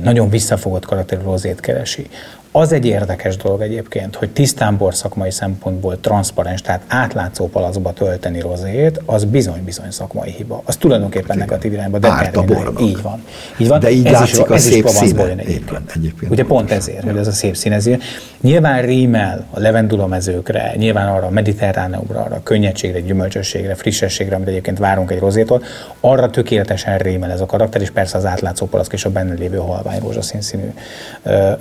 nagyon 0.03 0.29
visszafogott 0.29 0.85
karakterű 0.85 1.21
rozét 1.21 1.59
keresi. 1.59 2.09
Az 2.57 2.71
egy 2.71 2.85
érdekes 2.85 3.37
dolog 3.37 3.61
egyébként, 3.61 4.15
hogy 4.15 4.29
tisztán 4.29 4.77
borszakmai 4.77 5.31
szempontból 5.31 5.99
transzparens, 5.99 6.61
tehát 6.61 6.81
átlátszó 6.87 7.47
palacba 7.47 7.93
tölteni 7.93 8.39
rozét, 8.39 9.01
az 9.05 9.23
bizony-bizony 9.23 9.91
szakmai 9.91 10.31
hiba. 10.31 10.61
Az 10.65 10.75
tulajdonképpen 10.75 11.29
hát 11.29 11.37
negatív 11.37 11.73
irányba 11.73 11.99
determinál. 11.99 12.73
Így 12.79 13.01
van. 13.01 13.23
Így 13.57 13.67
van. 13.67 13.79
De 13.79 13.89
így 13.91 14.05
ez 14.05 14.11
látszik 14.11 14.33
is, 14.33 14.39
a 14.39 14.53
ez 14.53 14.63
szép 14.63 14.85
is 14.85 14.91
színe. 14.91 15.21
Egyébként. 15.21 15.91
egyébként. 15.95 16.31
Ugye 16.31 16.43
pont 16.43 16.71
ezért, 16.71 17.03
hogy 17.03 17.17
ez 17.17 17.27
a 17.27 17.31
szép 17.31 17.55
színező. 17.55 17.99
Nyilván 18.41 18.81
rímel 18.81 19.45
a 19.51 19.59
levendula 19.59 20.07
mezőkre, 20.07 20.73
nyilván 20.75 21.07
arra 21.07 21.25
a 21.25 21.29
mediterráneumra, 21.29 22.19
arra 22.19 22.35
a 22.35 22.43
könnyedségre, 22.43 22.99
gyümölcsösségre, 22.99 23.75
frissességre, 23.75 24.35
amit 24.35 24.47
egyébként 24.47 24.77
várunk 24.77 25.11
egy 25.11 25.19
rozétól, 25.19 25.63
arra 25.99 26.29
tökéletesen 26.29 26.97
rímel 26.97 27.31
ez 27.31 27.41
a 27.41 27.45
karakter, 27.45 27.81
és 27.81 27.89
persze 27.89 28.17
az 28.17 28.25
átlátszó 28.25 28.65
palack 28.65 28.93
és 28.93 29.05
a 29.05 29.09
benne 29.09 29.33
lévő 29.33 29.57
halvány 29.57 29.99
rózsaszín 29.99 30.41
színű 30.41 30.73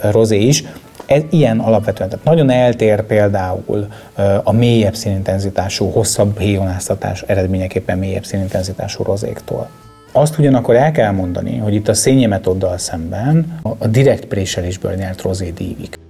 rozé 0.01 0.39
is. 0.39 0.65
Ez 1.07 1.23
ilyen 1.31 1.59
alapvetően, 1.59 2.09
tehát 2.09 2.25
nagyon 2.25 2.51
eltér 2.51 3.03
például 3.03 3.87
a 4.43 4.53
mélyebb 4.53 4.95
színintenzitású, 4.95 5.91
hosszabb 5.91 6.39
héjonáztatás 6.39 7.23
eredményeképpen 7.23 7.99
mélyebb 7.99 8.25
színintenzitású 8.25 9.03
rozéktól. 9.03 9.69
Azt 10.13 10.39
ugyanakkor 10.39 10.77
el 10.77 10.91
kell 10.91 11.11
mondani, 11.11 11.59
hogy 11.59 11.75
itt 11.75 11.89
a 11.89 11.95
metóddal 12.29 12.79
szemben 12.79 13.61
a 13.79 13.87
direkt 13.87 14.25
préselésből 14.25 14.95
nyert 14.95 15.23
rozé 15.23 15.51
dívik. 15.51 16.04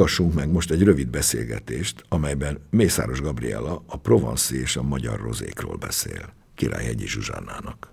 Hallgassunk 0.00 0.34
meg 0.34 0.50
most 0.50 0.70
egy 0.70 0.82
rövid 0.82 1.08
beszélgetést, 1.08 2.04
amelyben 2.08 2.58
Mészáros 2.70 3.20
Gabriela 3.20 3.82
a 3.86 3.96
Provanci 3.96 4.60
és 4.60 4.76
a 4.76 4.82
magyar 4.82 5.20
rozékról 5.20 5.76
beszél. 5.76 6.32
Királyhegyi 6.54 7.06
Zsuzsánának. 7.06 7.92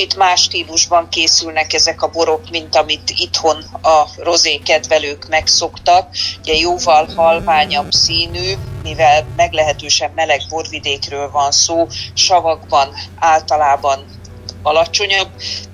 Kicsit 0.00 0.18
más 0.18 0.42
stílusban 0.42 1.08
készülnek 1.08 1.72
ezek 1.72 2.02
a 2.02 2.08
borok, 2.08 2.50
mint 2.50 2.76
amit 2.76 3.10
itthon 3.16 3.64
a 3.82 4.08
rozé 4.16 4.56
kedvelők 4.56 5.28
megszoktak. 5.28 6.14
Ugye 6.38 6.54
jóval 6.54 7.08
halványabb 7.16 7.92
színű, 7.92 8.54
mivel 8.82 9.26
meglehetősen 9.36 10.10
meleg 10.14 10.40
borvidékről 10.48 11.30
van 11.30 11.52
szó, 11.52 11.86
savakban 12.14 12.94
általában 13.18 14.04
alacsonyabb 14.62 15.30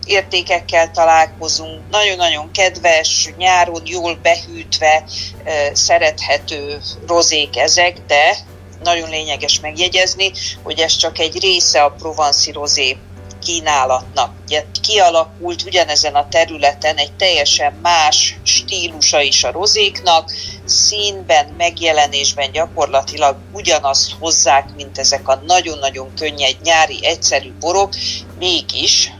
értékekkel 0.06 0.90
találkozunk. 0.90 1.90
Nagyon-nagyon 1.90 2.50
kedves, 2.50 3.33
nyáron 3.37 3.83
jól 3.85 4.18
behűtve, 4.23 5.04
szerethető 5.73 6.80
rozék 7.06 7.56
ezek, 7.56 7.99
de 8.06 8.37
nagyon 8.83 9.09
lényeges 9.09 9.61
megjegyezni, 9.61 10.33
hogy 10.62 10.78
ez 10.78 10.97
csak 10.97 11.18
egy 11.18 11.40
része 11.40 11.83
a 11.83 11.90
provanci 11.90 12.52
rozé 12.52 12.97
kínálatnak. 13.46 14.32
Ugye 14.44 14.64
kialakult 14.80 15.62
ugyanezen 15.62 16.14
a 16.14 16.28
területen 16.28 16.96
egy 16.96 17.12
teljesen 17.12 17.72
más 17.82 18.38
stílusa 18.42 19.20
is 19.20 19.44
a 19.44 19.50
rozéknak, 19.50 20.32
színben, 20.64 21.54
megjelenésben 21.56 22.50
gyakorlatilag 22.52 23.36
ugyanazt 23.52 24.12
hozzák, 24.18 24.74
mint 24.76 24.98
ezek 24.98 25.28
a 25.28 25.42
nagyon-nagyon 25.46 26.14
könnyed 26.14 26.56
nyári 26.62 26.98
egyszerű 27.02 27.52
borok, 27.60 27.94
mégis 28.38 29.12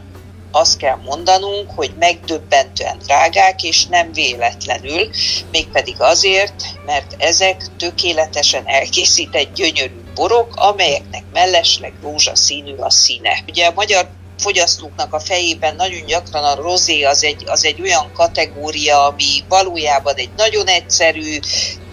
azt 0.51 0.77
kell 0.77 0.95
mondanunk, 0.95 1.71
hogy 1.75 1.93
megdöbbentően 1.99 2.97
drágák, 3.05 3.63
és 3.63 3.85
nem 3.85 4.11
véletlenül, 4.13 5.09
mégpedig 5.51 5.95
azért, 5.99 6.63
mert 6.85 7.15
ezek 7.17 7.65
tökéletesen 7.77 8.63
elkészített 8.65 9.53
gyönyörű 9.53 10.06
borok, 10.17 10.55
amelyeknek 10.55 11.23
mellesleg 11.33 11.93
rózsaszínű 12.01 12.75
a 12.75 12.89
színe. 12.89 13.43
Ugye 13.47 13.67
a 13.67 13.73
magyar 13.75 14.09
fogyasztóknak 14.37 15.13
a 15.13 15.19
fejében 15.19 15.75
nagyon 15.75 16.05
gyakran 16.05 16.43
a 16.43 16.55
rozé 16.55 17.03
az 17.03 17.23
egy, 17.23 17.43
az 17.47 17.65
egy 17.65 17.81
olyan 17.81 18.11
kategória, 18.13 19.05
ami 19.05 19.43
valójában 19.47 20.15
egy 20.15 20.29
nagyon 20.35 20.67
egyszerű, 20.67 21.39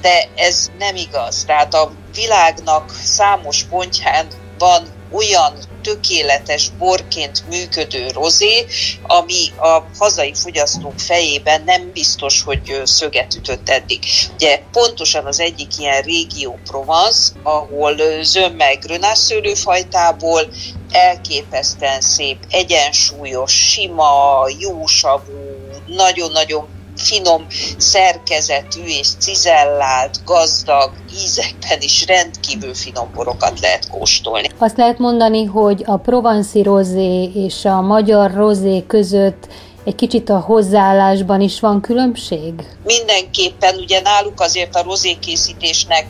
de 0.00 0.28
ez 0.36 0.70
nem 0.78 0.96
igaz. 0.96 1.44
Tehát 1.44 1.74
a 1.74 1.92
világnak 2.14 2.94
számos 3.02 3.64
pontján 3.64 4.26
van 4.58 4.86
olyan 5.12 5.73
tökéletes 5.84 6.70
borként 6.78 7.44
működő 7.46 8.10
rozé, 8.10 8.66
ami 9.02 9.52
a 9.56 9.82
hazai 9.98 10.34
fogyasztók 10.34 10.98
fejében 10.98 11.62
nem 11.64 11.92
biztos, 11.92 12.42
hogy 12.42 12.80
szöget 12.84 13.34
ütött 13.34 13.68
eddig. 13.68 14.04
Ugye 14.34 14.58
pontosan 14.70 15.26
az 15.26 15.40
egyik 15.40 15.78
ilyen 15.78 16.02
régió 16.02 16.60
Provence, 16.64 17.32
ahol 17.42 18.22
zömmel 18.22 18.76
grönás 18.76 19.18
szőlőfajtából 19.18 20.52
elképesztően 20.88 22.00
szép, 22.00 22.44
egyensúlyos, 22.48 23.52
sima, 23.52 24.44
jósavú, 24.58 25.70
nagyon-nagyon 25.86 26.73
finom 26.96 27.46
szerkezetű 27.76 28.82
és 28.84 29.08
cizellált, 29.18 30.20
gazdag 30.24 30.90
ízekben 31.24 31.78
is 31.80 32.06
rendkívül 32.06 32.74
finom 32.74 33.08
borokat 33.14 33.60
lehet 33.60 33.88
kóstolni. 33.88 34.48
Azt 34.58 34.76
lehet 34.76 34.98
mondani, 34.98 35.44
hogy 35.44 35.82
a 35.86 35.96
provanci 35.96 36.62
rozé 36.62 37.22
és 37.34 37.64
a 37.64 37.80
magyar 37.80 38.34
rozé 38.34 38.84
között 38.86 39.46
egy 39.84 39.94
kicsit 39.94 40.28
a 40.28 40.38
hozzáállásban 40.38 41.40
is 41.40 41.60
van 41.60 41.80
különbség? 41.80 42.52
Mindenképpen, 42.84 43.74
ugye 43.76 44.00
náluk 44.00 44.40
azért 44.40 44.74
a 44.74 44.82
rozékészítésnek 44.82 46.06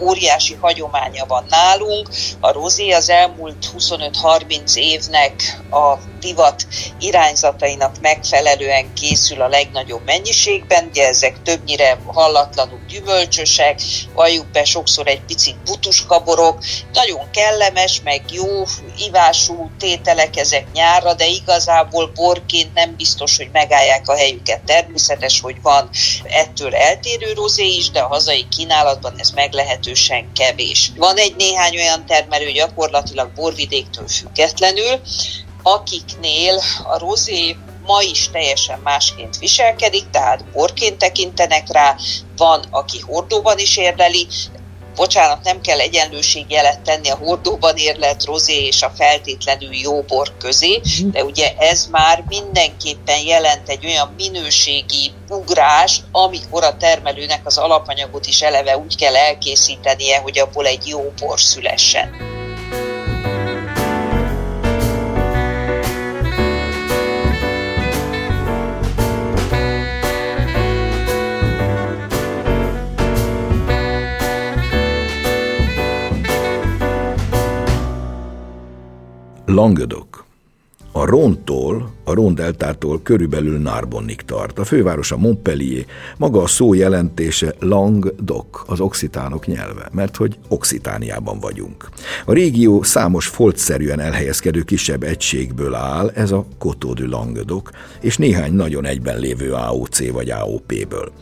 óriási 0.00 0.56
hagyománya 0.60 1.24
van 1.26 1.44
nálunk. 1.48 2.08
A 2.40 2.52
rozé 2.52 2.90
az 2.90 3.10
elmúlt 3.10 3.66
25-30 3.78 4.76
évnek 4.76 5.60
a 5.70 5.94
divat 6.26 6.66
irányzatainak 6.98 8.00
megfelelően 8.00 8.94
készül 8.94 9.40
a 9.42 9.48
legnagyobb 9.48 10.04
mennyiségben, 10.04 10.86
ugye 10.88 11.06
ezek 11.06 11.42
többnyire 11.42 11.98
hallatlanul 12.06 12.80
gyümölcsösek, 12.88 13.80
valljuk 14.14 14.50
be 14.50 14.64
sokszor 14.64 15.06
egy 15.06 15.20
picit 15.20 15.62
butuskaborok, 15.64 16.64
nagyon 16.92 17.30
kellemes, 17.30 18.00
meg 18.04 18.22
jó 18.30 18.64
ivású 19.06 19.70
tételek 19.78 20.36
ezek 20.36 20.72
nyárra, 20.72 21.14
de 21.14 21.26
igazából 21.26 22.10
borként 22.14 22.74
nem 22.74 22.96
biztos, 22.96 23.36
hogy 23.36 23.48
megállják 23.52 24.08
a 24.08 24.16
helyüket. 24.16 24.64
Természetes, 24.64 25.40
hogy 25.40 25.56
van 25.62 25.90
ettől 26.22 26.74
eltérő 26.74 27.32
rozé 27.32 27.66
is, 27.66 27.90
de 27.90 28.00
a 28.00 28.06
hazai 28.06 28.48
kínálatban 28.48 29.14
ez 29.18 29.30
meglehetősen 29.30 30.32
kevés. 30.32 30.92
Van 30.96 31.16
egy 31.16 31.36
néhány 31.36 31.76
olyan 31.76 32.06
termelő 32.06 32.50
gyakorlatilag 32.50 33.32
borvidéktől 33.32 34.08
függetlenül, 34.08 35.00
akiknél 35.68 36.62
a 36.84 36.98
rozé 36.98 37.56
ma 37.86 38.02
is 38.02 38.30
teljesen 38.30 38.80
másként 38.84 39.38
viselkedik, 39.38 40.10
tehát 40.10 40.44
borként 40.52 40.98
tekintenek 40.98 41.72
rá, 41.72 41.96
van, 42.36 42.64
aki 42.70 43.00
hordóban 43.00 43.58
is 43.58 43.76
érdeli, 43.76 44.26
bocsánat, 44.94 45.44
nem 45.44 45.60
kell 45.60 45.78
egyenlőségjelet 45.78 46.80
tenni 46.80 47.08
a 47.08 47.16
hordóban 47.16 47.76
érlelt 47.76 48.24
rozé 48.24 48.66
és 48.66 48.82
a 48.82 48.92
feltétlenül 48.96 49.74
jó 49.74 50.02
bor 50.02 50.36
közé, 50.38 50.80
de 51.04 51.24
ugye 51.24 51.54
ez 51.58 51.86
már 51.90 52.24
mindenképpen 52.28 53.20
jelent 53.20 53.68
egy 53.68 53.86
olyan 53.86 54.14
minőségi 54.16 55.12
ugrást, 55.28 56.04
amikor 56.12 56.64
a 56.64 56.76
termelőnek 56.76 57.46
az 57.46 57.58
alapanyagot 57.58 58.26
is 58.26 58.42
eleve 58.42 58.78
úgy 58.78 58.96
kell 58.96 59.16
elkészítenie, 59.16 60.18
hogy 60.18 60.38
abból 60.38 60.66
egy 60.66 60.86
jó 60.86 61.12
bor 61.20 61.40
szülessen. 61.40 62.35
Languedoc. 79.56 80.06
A 80.92 81.04
Rontól, 81.04 81.92
a 82.04 82.14
Rondeltától 82.14 83.00
körülbelül 83.02 83.58
Narbonnig 83.58 84.20
tart. 84.20 84.58
A 84.58 84.64
főváros 84.64 85.12
a 85.12 85.16
Montpellier, 85.16 85.84
maga 86.16 86.42
a 86.42 86.46
szó 86.46 86.74
jelentése 86.74 87.54
Languedoc, 87.60 88.62
az 88.66 88.80
oxitánok 88.80 89.46
nyelve, 89.46 89.88
mert 89.92 90.16
hogy 90.16 90.38
Oxitániában 90.48 91.40
vagyunk. 91.40 91.88
A 92.26 92.32
régió 92.32 92.82
számos 92.82 93.26
foltszerűen 93.26 94.00
elhelyezkedő 94.00 94.62
kisebb 94.62 95.02
egységből 95.02 95.74
áll, 95.74 96.10
ez 96.14 96.30
a 96.30 96.46
Coteau 96.58 96.94
du 96.94 97.08
Languedoc, 97.08 97.70
és 98.00 98.16
néhány 98.16 98.52
nagyon 98.52 98.84
egyben 98.84 99.18
lévő 99.18 99.52
AOC 99.52 100.10
vagy 100.10 100.30
AOP-ből. 100.30 101.12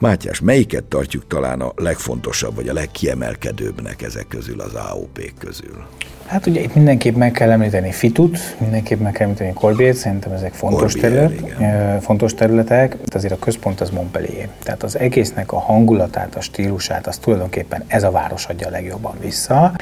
Mátyás, 0.00 0.40
melyiket 0.40 0.84
tartjuk 0.84 1.26
talán 1.26 1.60
a 1.60 1.72
legfontosabb, 1.76 2.54
vagy 2.54 2.68
a 2.68 2.72
legkiemelkedőbbnek 2.72 4.02
ezek 4.02 4.26
közül 4.28 4.60
az 4.60 4.74
AOP 4.74 5.32
közül? 5.38 5.84
Hát 6.26 6.46
ugye 6.46 6.60
itt 6.60 6.74
mindenképp 6.74 7.16
meg 7.16 7.32
kell 7.32 7.50
említeni 7.50 7.92
Fitut, 7.92 8.38
mindenképp 8.58 9.00
meg 9.00 9.12
kell 9.12 9.22
említeni 9.22 9.52
Corbiét, 9.52 9.94
szerintem 9.94 10.32
ezek 10.32 10.52
fontos, 10.52 10.92
terület, 10.92 11.32
fontos 12.02 12.34
területek. 12.34 12.96
Azért 13.06 13.32
a 13.32 13.38
központ 13.38 13.80
az 13.80 13.90
Montpellier. 13.90 14.48
Tehát 14.62 14.82
az 14.82 14.98
egésznek 14.98 15.52
a 15.52 15.58
hangulatát, 15.58 16.36
a 16.36 16.40
stílusát, 16.40 17.06
az 17.06 17.16
tulajdonképpen 17.16 17.84
ez 17.86 18.02
a 18.02 18.10
város 18.10 18.46
adja 18.46 18.66
a 18.66 18.70
legjobban 18.70 19.14
vissza. 19.20 19.72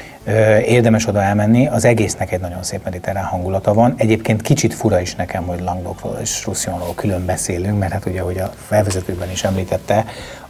Érdemes 0.65 1.07
oda 1.07 1.21
elmenni, 1.21 1.67
az 1.67 1.85
egésznek 1.85 2.31
egy 2.31 2.39
nagyon 2.39 2.63
szép 2.63 2.83
mediterrán 2.83 3.25
hangulata 3.25 3.73
van. 3.73 3.93
Egyébként 3.97 4.41
kicsit 4.41 4.73
fura 4.73 4.99
is 4.99 5.15
nekem, 5.15 5.43
hogy 5.43 5.59
Languedocról 5.59 6.17
és 6.21 6.45
Roussillonról 6.45 6.93
külön 6.95 7.25
beszélünk, 7.25 7.79
mert 7.79 7.91
hát 7.91 8.05
ugye, 8.05 8.21
ahogy 8.21 8.37
a 8.37 8.53
felvezetőben 8.67 9.31
is 9.31 9.43
említette, 9.43 10.05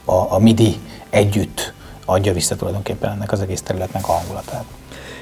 a, 0.05 0.33
a 0.33 0.39
MIDI 0.39 0.75
együtt 1.09 1.73
adja 2.05 2.33
vissza 2.33 2.55
tulajdonképpen 2.55 3.11
ennek 3.11 3.31
az 3.31 3.41
egész 3.41 3.61
területnek 3.61 4.07
a 4.07 4.11
hangulatát. 4.11 4.65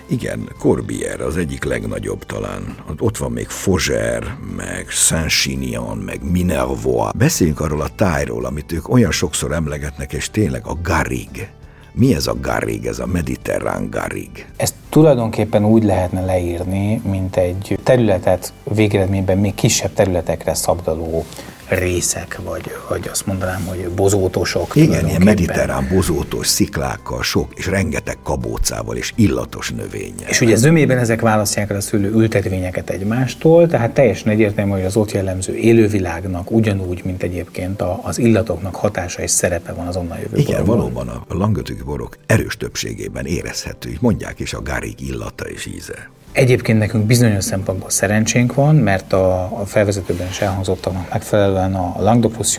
Igen, 0.09 0.49
Corbière 0.59 1.25
az 1.25 1.37
egyik 1.37 1.63
legnagyobb 1.63 2.23
talán. 2.23 2.75
Ott 2.99 3.17
van 3.17 3.31
még 3.31 3.47
Foger, 3.47 4.23
meg 4.55 4.85
Saint-Chinian, 4.89 5.97
meg 5.97 6.31
Minervois. 6.31 7.11
Beszéljünk 7.15 7.59
arról 7.59 7.81
a 7.81 7.89
tájról, 7.95 8.45
amit 8.45 8.71
ők 8.71 8.89
olyan 8.89 9.11
sokszor 9.11 9.51
emlegetnek, 9.51 10.13
és 10.13 10.29
tényleg 10.29 10.65
a 10.65 10.77
Garrig. 10.83 11.49
Mi 11.93 12.15
ez 12.15 12.27
a 12.27 12.35
Garrig, 12.41 12.85
ez 12.85 12.99
a 12.99 13.05
mediterrán 13.05 13.89
Garrig? 13.89 14.45
Ezt 14.55 14.73
tulajdonképpen 14.89 15.65
úgy 15.65 15.83
lehetne 15.83 16.25
leírni, 16.25 17.01
mint 17.05 17.35
egy 17.37 17.79
területet 17.83 18.53
végeredményben 18.63 19.37
még 19.37 19.55
kisebb 19.55 19.93
területekre 19.93 20.53
szabdaló 20.53 21.25
részek, 21.67 22.39
vagy, 22.43 22.71
vagy 22.89 23.07
azt 23.11 23.25
mondanám, 23.25 23.65
hogy 23.65 23.89
bozótosok. 23.95 24.75
Igen, 24.75 25.07
ilyen 25.07 25.21
mediterrán 25.21 25.87
bozótos 25.93 26.47
sziklákkal, 26.47 27.23
sok 27.23 27.51
és 27.55 27.67
rengeteg 27.67 28.17
kabócával 28.23 28.95
és 28.95 29.13
illatos 29.15 29.71
növényel. 29.71 30.29
És 30.29 30.41
ugye 30.41 30.55
zömében 30.55 30.97
ezek 30.97 31.21
választják 31.21 31.69
el 31.69 31.75
a 31.75 31.81
szőlő 31.81 32.11
ültetvényeket 32.11 32.89
egymástól, 32.89 33.67
tehát 33.67 33.91
teljesen 33.91 34.31
egyértelmű, 34.31 34.71
hogy 34.71 34.85
az 34.85 34.95
ott 34.95 35.11
jellemző 35.11 35.55
élővilágnak 35.55 36.51
ugyanúgy, 36.51 37.01
mint 37.05 37.23
egyébként 37.23 37.83
az 38.01 38.17
illatoknak 38.17 38.75
hatása 38.75 39.21
és 39.21 39.31
szerepe 39.31 39.73
van 39.73 39.87
azonnal 39.87 40.17
jövő 40.17 40.37
Igen, 40.37 40.65
borokban. 40.65 40.93
valóban 40.93 41.23
a 41.27 41.33
langatöki 41.33 41.83
borok 41.83 42.17
erős 42.25 42.57
többségében 42.57 43.25
érezhető, 43.25 43.97
mondják 43.99 44.39
is 44.39 44.53
a 44.53 44.61
garig 44.61 45.01
illata 45.01 45.45
és 45.45 45.65
íze. 45.65 46.09
Egyébként 46.37 46.79
nekünk 46.79 47.05
bizonyos 47.05 47.43
szempontból 47.43 47.89
szerencsénk 47.89 48.53
van, 48.53 48.75
mert 48.75 49.13
a, 49.13 49.41
a 49.43 49.65
felvezetőben 49.65 50.27
is 50.27 50.41
elhangzottaknak 50.41 51.09
megfelelően 51.11 51.75
a 51.75 51.95
languedoc 51.99 52.55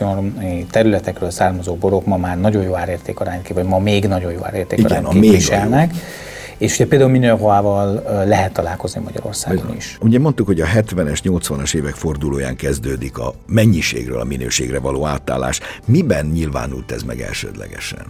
területekről 0.71 1.29
származó 1.29 1.75
borok 1.75 2.05
ma 2.05 2.17
már 2.17 2.39
nagyon 2.39 2.63
jó 2.63 2.75
árértékarányt, 2.75 3.47
vagy 3.47 3.65
ma 3.65 3.79
még 3.79 4.05
nagyon 4.05 4.31
jó 4.31 4.39
árértékarányt 4.43 5.07
képviselnek. 5.07 5.93
És 6.57 6.73
ugye 6.73 6.87
például 6.87 7.11
Minervoával 7.11 8.03
lehet 8.25 8.53
találkozni 8.53 9.01
Magyarországon 9.03 9.75
is. 9.75 9.97
Ugye 10.01 10.19
mondtuk, 10.19 10.45
hogy 10.45 10.61
a 10.61 10.65
70-es, 10.65 11.19
80-as 11.23 11.75
évek 11.75 11.93
fordulóján 11.93 12.55
kezdődik 12.55 13.17
a 13.17 13.33
mennyiségről 13.47 14.19
a 14.19 14.23
minőségre 14.23 14.79
való 14.79 15.05
átállás. 15.05 15.59
Miben 15.85 16.25
nyilvánult 16.25 16.91
ez 16.91 17.03
meg 17.03 17.21
elsődlegesen? 17.21 18.05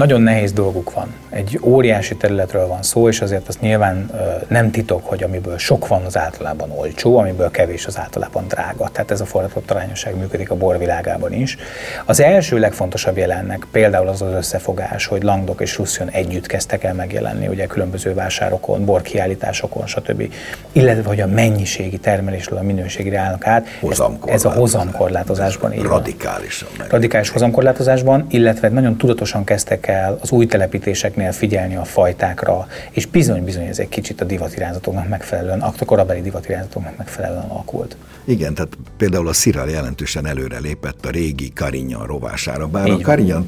Nagyon 0.00 0.20
nehéz 0.20 0.52
dolguk 0.52 0.92
van. 0.92 1.14
Egy 1.30 1.60
óriási 1.62 2.16
területről 2.16 2.66
van 2.66 2.82
szó, 2.82 3.08
és 3.08 3.20
azért 3.20 3.48
azt 3.48 3.60
nyilván 3.60 4.10
nem 4.48 4.70
titok, 4.70 5.04
hogy 5.04 5.22
amiből 5.22 5.58
sok 5.58 5.88
van, 5.88 6.04
az 6.04 6.16
általában 6.16 6.70
olcsó, 6.70 7.18
amiből 7.18 7.50
kevés, 7.50 7.86
az 7.86 7.98
általában 7.98 8.44
drága. 8.48 8.88
Tehát 8.92 9.10
ez 9.10 9.20
a 9.20 9.24
fordított 9.24 9.70
arányosság 9.70 10.16
működik 10.16 10.50
a 10.50 10.54
borvilágában 10.54 11.32
is. 11.32 11.56
Az 12.04 12.20
első 12.20 12.58
legfontosabb 12.58 13.16
jelennek 13.16 13.66
például 13.72 14.08
az 14.08 14.22
az 14.22 14.32
összefogás, 14.32 15.06
hogy 15.06 15.22
Langdok 15.22 15.60
és 15.60 15.78
Russzion 15.78 16.08
együtt 16.08 16.46
kezdtek 16.46 16.84
el 16.84 16.94
megjelenni, 16.94 17.48
ugye 17.48 17.66
különböző 17.66 18.14
vásárokon, 18.14 18.84
borkiállításokon, 18.84 19.86
stb. 19.86 20.32
Illetve, 20.72 21.08
hogy 21.08 21.20
a 21.20 21.26
mennyiségi 21.26 21.98
termelésről 21.98 22.58
a 22.58 22.62
minőségre 22.62 23.18
állnak 23.18 23.46
át. 23.46 23.66
Ez, 23.90 24.02
ez 24.24 24.44
a 24.44 24.50
hozamkorlátozásban. 24.50 25.70
Radikálisan. 25.70 26.68
Radikális 26.88 27.28
hozamkorlátozásban, 27.28 28.26
illetve 28.28 28.68
nagyon 28.68 28.96
tudatosan 28.96 29.44
kezdtek 29.44 29.88
kell 29.90 30.18
az 30.20 30.30
új 30.30 30.46
telepítéseknél 30.46 31.32
figyelni 31.32 31.76
a 31.76 31.84
fajtákra, 31.84 32.66
és 32.90 33.06
bizony-bizony 33.06 33.66
ez 33.66 33.78
egy 33.78 33.88
kicsit 33.88 34.20
a 34.20 34.24
divatirányzatoknak 34.24 35.08
megfelelően, 35.08 35.60
a 35.60 35.72
korabeli 35.84 36.20
divatirányzatoknak 36.20 36.96
megfelelően 36.96 37.48
alakult. 37.48 37.96
Igen, 38.30 38.54
tehát 38.54 38.78
például 38.96 39.28
a 39.28 39.32
Szirál 39.32 39.68
jelentősen 39.68 40.26
előre 40.26 40.58
lépett 40.58 41.06
a 41.06 41.10
régi 41.10 41.52
Karinyan 41.52 42.06
rovására, 42.06 42.66
bár 42.66 42.86
Így 42.86 43.00
a 43.00 43.02
Karinyan 43.02 43.46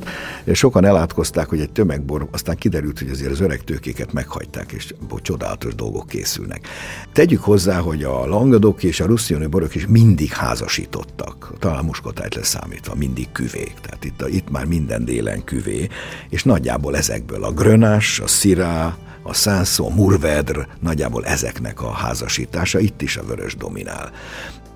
sokan 0.53 0.85
elátkozták, 0.85 1.49
hogy 1.49 1.61
egy 1.61 1.71
tömegbor, 1.71 2.29
aztán 2.31 2.57
kiderült, 2.57 2.99
hogy 2.99 3.09
azért 3.09 3.31
az 3.31 3.41
öreg 3.41 3.65
tőkéket 3.65 4.12
meghagyták, 4.12 4.73
és 4.73 4.95
csodálatos 5.23 5.75
dolgok 5.75 6.07
készülnek. 6.07 6.67
Tegyük 7.12 7.43
hozzá, 7.43 7.79
hogy 7.79 8.03
a 8.03 8.27
langadok 8.27 8.83
és 8.83 9.01
a 9.01 9.07
russzioni 9.07 9.47
borok 9.47 9.75
is 9.75 9.87
mindig 9.87 10.33
házasítottak, 10.33 11.53
talán 11.59 11.85
muskotájt 11.85 12.35
leszámítva, 12.35 12.95
mindig 12.95 13.33
küvék, 13.33 13.75
tehát 13.83 14.05
itt, 14.05 14.23
a, 14.23 14.29
itt 14.29 14.51
már 14.51 14.65
minden 14.65 15.05
délen 15.05 15.45
küvé, 15.45 15.89
és 16.29 16.43
nagyjából 16.45 16.97
ezekből 16.97 17.45
a 17.45 17.53
grönás, 17.53 18.21
a 18.21 18.27
szirá, 18.27 18.97
a 19.23 19.35
szánszó, 19.35 19.87
a 19.87 19.95
murvedr, 19.95 20.67
nagyjából 20.81 21.25
ezeknek 21.25 21.83
a 21.83 21.91
házasítása, 21.91 22.79
itt 22.79 23.03
is 23.03 23.17
a 23.17 23.25
vörös 23.25 23.57
dominál 23.57 24.11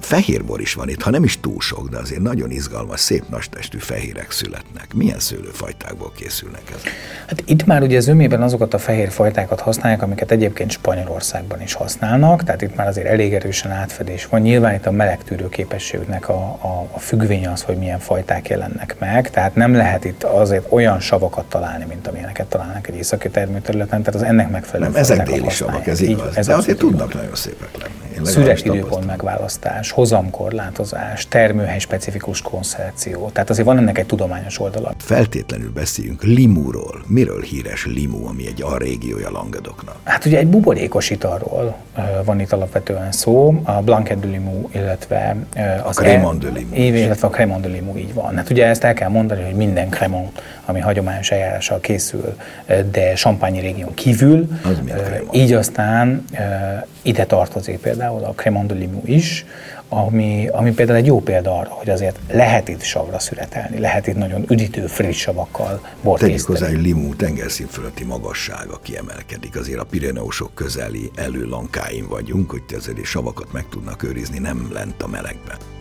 fehérbor 0.00 0.61
is 0.61 0.75
van 0.75 0.88
itt, 0.88 1.03
ha 1.03 1.11
nem 1.11 1.25
is 1.25 1.41
túl 1.41 1.61
sok, 1.61 1.88
de 1.88 1.99
azért 1.99 2.20
nagyon 2.20 2.51
izgalmas, 2.51 3.01
szép 3.01 3.25
testű 3.51 3.79
fehérek 3.79 4.31
születnek. 4.31 4.87
Milyen 4.94 5.18
szőlőfajtákból 5.18 6.12
készülnek 6.16 6.62
ezek? 6.68 6.92
Hát 7.27 7.42
itt 7.47 7.64
már 7.64 7.83
ugye 7.83 8.01
zömében 8.01 8.42
azokat 8.42 8.75
a 8.75 8.79
fehér 8.79 9.11
fajtákat 9.11 9.61
használják, 9.61 10.03
amiket 10.03 10.31
egyébként 10.31 10.70
Spanyolországban 10.70 11.62
is 11.62 11.73
használnak, 11.73 12.44
tehát 12.44 12.62
itt 12.62 12.77
már 12.77 12.87
azért 12.87 13.07
elég 13.07 13.35
erősen 13.35 13.70
átfedés 13.70 14.27
van. 14.27 14.40
Nyilván 14.40 14.75
itt 14.75 14.87
a 14.87 14.90
melegtűrő 14.90 15.49
képességnek 15.49 16.29
a, 16.29 16.59
a, 16.61 16.88
a 16.92 16.99
függvénye 16.99 17.51
az, 17.51 17.62
hogy 17.62 17.77
milyen 17.77 17.99
fajták 17.99 18.49
jelennek 18.49 18.97
meg, 18.99 19.31
tehát 19.31 19.55
nem 19.55 19.75
lehet 19.75 20.05
itt 20.05 20.23
azért 20.23 20.66
olyan 20.68 21.01
savakat 21.01 21.44
találni, 21.44 21.85
mint 21.88 22.07
amilyeneket 22.07 22.47
találnak 22.47 22.88
egy 22.88 22.97
északi 22.97 23.29
termőterületen, 23.29 24.03
tehát 24.03 24.20
az 24.20 24.29
ennek 24.29 24.51
megfelelő 24.51 24.90
Nem, 24.90 25.01
ezek 25.01 25.27
déli 25.27 25.51
savak, 25.51 25.87
ez 25.87 26.01
igaz. 26.01 26.27
Így, 26.31 26.37
ez 26.37 26.47
de 26.47 26.55
azért 26.55 26.79
tudnak 26.79 27.14
nagyon 27.14 27.35
szépek 27.35 27.70
lenni. 27.79 28.27
Szüres 28.27 28.62
időpont 28.62 29.07
megválasztás, 29.07 29.86
hozamkorlátozás, 29.90 31.29
termőhely 31.29 31.79
specifikus 31.79 32.42
konszerció. 32.42 33.31
Tehát 33.33 33.51
azért 33.51 33.66
van 33.66 33.79
ennek 33.79 33.99
egy 33.99 34.07
tudományos 34.07 34.61
oldala. 34.61 34.92
Feltétlenül 34.99 35.72
beszéljünk 35.72 36.22
limúról. 36.22 37.03
Miről 37.07 37.42
híres 37.42 37.87
limú, 37.87 38.27
ami 38.27 38.46
egy 38.46 38.62
a 38.62 38.77
régiója 38.77 39.31
Langadoknak? 39.31 39.96
Hát 40.03 40.25
ugye 40.25 40.38
egy 40.38 40.46
buborékos 40.46 41.11
italról 41.11 41.77
van 42.25 42.40
itt 42.40 42.53
alapvetően 42.53 43.12
szó, 43.12 43.61
a 43.62 43.72
Blanc 43.72 44.09
de 44.09 44.27
Limou, 44.27 44.68
illetve 44.72 45.37
az 45.83 45.99
a 45.99 46.03
Cremant 46.03 46.38
de 46.38 46.51
Limou. 46.51 46.75
Illetve 46.75 47.27
a 47.27 47.31
Cremant 47.31 47.62
de 47.62 47.68
Limou, 47.68 47.96
így 47.96 48.14
van. 48.14 48.37
Hát 48.37 48.51
ugye 48.51 48.66
ezt 48.66 48.85
el 48.85 48.94
kell 48.94 49.09
mondani, 49.09 49.42
hogy 49.42 49.55
minden 49.55 49.88
Cremant, 49.88 50.42
ami 50.64 50.81
hagyományos 50.81 51.31
eljárással 51.31 51.81
készül, 51.81 52.37
de 52.90 53.14
Champagne 53.14 53.61
régión 53.61 53.94
kívül, 53.94 54.49
az 54.64 54.81
így 55.33 55.53
aztán 55.53 56.25
ide 57.03 57.27
tartozik 57.27 57.79
például 57.79 58.25
a 58.25 58.33
Cremant 58.33 58.66
de 58.66 58.75
Limou 58.75 59.03
is, 59.05 59.46
ami, 59.88 60.49
ami 60.53 60.72
például 60.72 60.99
egy 60.99 61.07
jó 61.07 61.20
példa 61.20 61.59
arra, 61.59 61.68
hogy 61.68 61.90
azért 61.90 62.18
lehet 62.31 62.68
itt 62.68 62.83
savra 62.83 63.18
születelni, 63.18 63.79
lehet 63.79 64.07
itt 64.07 64.16
nagyon 64.16 64.44
üdítő, 64.49 64.87
friss 64.87 65.20
savakkal 65.20 65.81
bort 66.03 66.20
Tegyük 66.20 66.46
hozzá, 66.46 66.68
hogy 66.68 66.81
Limú 66.81 67.14
tengerszín 67.14 67.66
fölötti 67.66 68.05
magassága 68.05 68.79
kiemelkedik. 68.83 69.57
Azért 69.57 69.81
a 69.81 69.85
Pireneusok 69.85 70.55
közeli 70.55 71.11
előlankáin 71.14 72.09
vagyunk, 72.09 72.51
hogy 72.51 72.62
azért 72.77 73.05
savakat 73.05 73.53
meg 73.53 73.68
tudnak 73.68 74.03
őrizni, 74.03 74.38
nem 74.38 74.68
lent 74.72 75.03
a 75.03 75.07
melegben. 75.07 75.76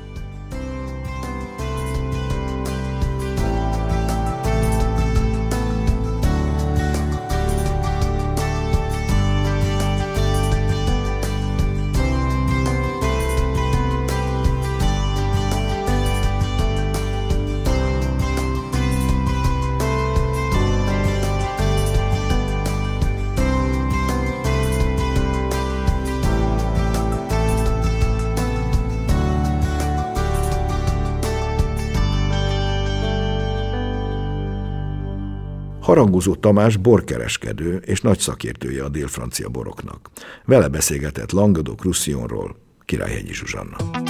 Harangozó 35.86 36.36
Tamás 36.36 36.78
borkereskedő 36.78 37.76
és 37.76 38.02
nagy 38.02 38.20
szakértője 38.20 38.84
a 38.84 38.90
dél-francia 38.90 39.50
boroknak. 39.50 40.10
Vele 40.46 40.68
beszélgetett 40.68 41.32
Langadok 41.32 41.84
Roussillonról 41.84 42.56
Királyhegyi 42.86 43.34
Zsuzsanna. 43.34 44.05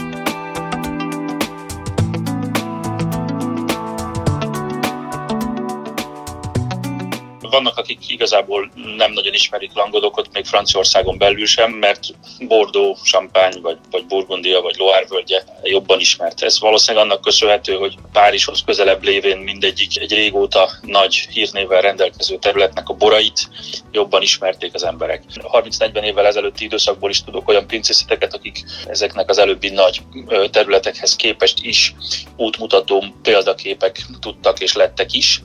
Vannak, 7.55 7.77
akik 7.77 8.09
igazából 8.09 8.71
nem 8.97 9.11
nagyon 9.11 9.33
ismerik 9.33 9.73
Langodokot, 9.73 10.29
még 10.33 10.45
Franciaországon 10.45 11.17
belül 11.17 11.45
sem, 11.45 11.71
mert 11.71 12.03
Bordeaux, 12.39 13.01
Champagne, 13.03 13.59
vagy, 13.61 13.77
vagy 13.91 14.05
Burgundia, 14.05 14.61
vagy 14.61 14.75
Loire 14.77 15.05
völgye 15.09 15.43
jobban 15.63 15.99
ismert. 15.99 16.41
Ez 16.41 16.59
valószínűleg 16.59 17.05
annak 17.05 17.21
köszönhető, 17.21 17.73
hogy 17.75 17.95
Párizshoz 18.11 18.63
közelebb 18.65 19.03
lévén 19.03 19.37
mindegyik 19.37 19.99
egy 19.99 20.11
régóta 20.11 20.69
nagy 20.81 21.27
hírnével 21.31 21.81
rendelkező 21.81 22.37
területnek 22.37 22.89
a 22.89 22.93
borait 22.93 23.49
jobban 23.91 24.21
ismerték 24.21 24.73
az 24.73 24.83
emberek. 24.83 25.23
30-40 25.35 26.03
évvel 26.03 26.25
ezelőtti 26.25 26.63
időszakból 26.63 27.09
is 27.09 27.23
tudok 27.23 27.47
olyan 27.47 27.67
pincészeteket, 27.67 28.33
akik 28.33 28.63
ezeknek 28.87 29.29
az 29.29 29.37
előbbi 29.37 29.69
nagy 29.69 30.01
területekhez 30.51 31.15
képest 31.15 31.57
is 31.61 31.95
útmutató 32.35 33.03
példaképek 33.21 34.05
tudtak 34.19 34.59
és 34.59 34.73
lettek 34.73 35.13
is 35.13 35.41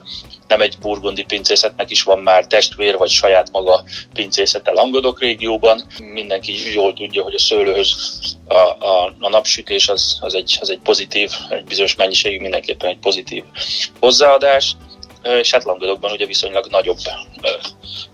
nem 0.51 0.61
egy 0.61 0.79
burgundi 0.81 1.25
pincészetnek 1.25 1.91
is 1.91 2.03
van 2.03 2.19
már 2.19 2.47
testvér 2.47 2.97
vagy 2.97 3.09
saját 3.09 3.51
maga 3.51 3.85
pincészete 4.15 4.73
Langodok 4.73 5.21
régióban. 5.21 5.83
Mindenki 5.99 6.73
jól 6.73 6.93
tudja, 6.93 7.23
hogy 7.23 7.35
a 7.35 7.39
szőlőhöz 7.39 7.95
a, 8.49 8.55
a, 8.55 9.15
a 9.19 9.29
napsütés 9.29 9.89
az, 9.89 10.19
az, 10.21 10.35
egy, 10.35 10.59
az 10.61 10.71
egy 10.71 10.81
pozitív, 10.83 11.31
egy 11.49 11.65
bizonyos 11.65 11.95
mennyiségű 11.95 12.41
mindenképpen 12.41 12.91
egy 12.91 12.99
pozitív 12.99 13.45
hozzáadás 14.01 14.77
és 15.23 15.51
hát 15.51 15.65
Langadokban 15.65 16.13
ugye 16.13 16.27
viszonylag 16.27 16.67
nagyobb 16.71 16.99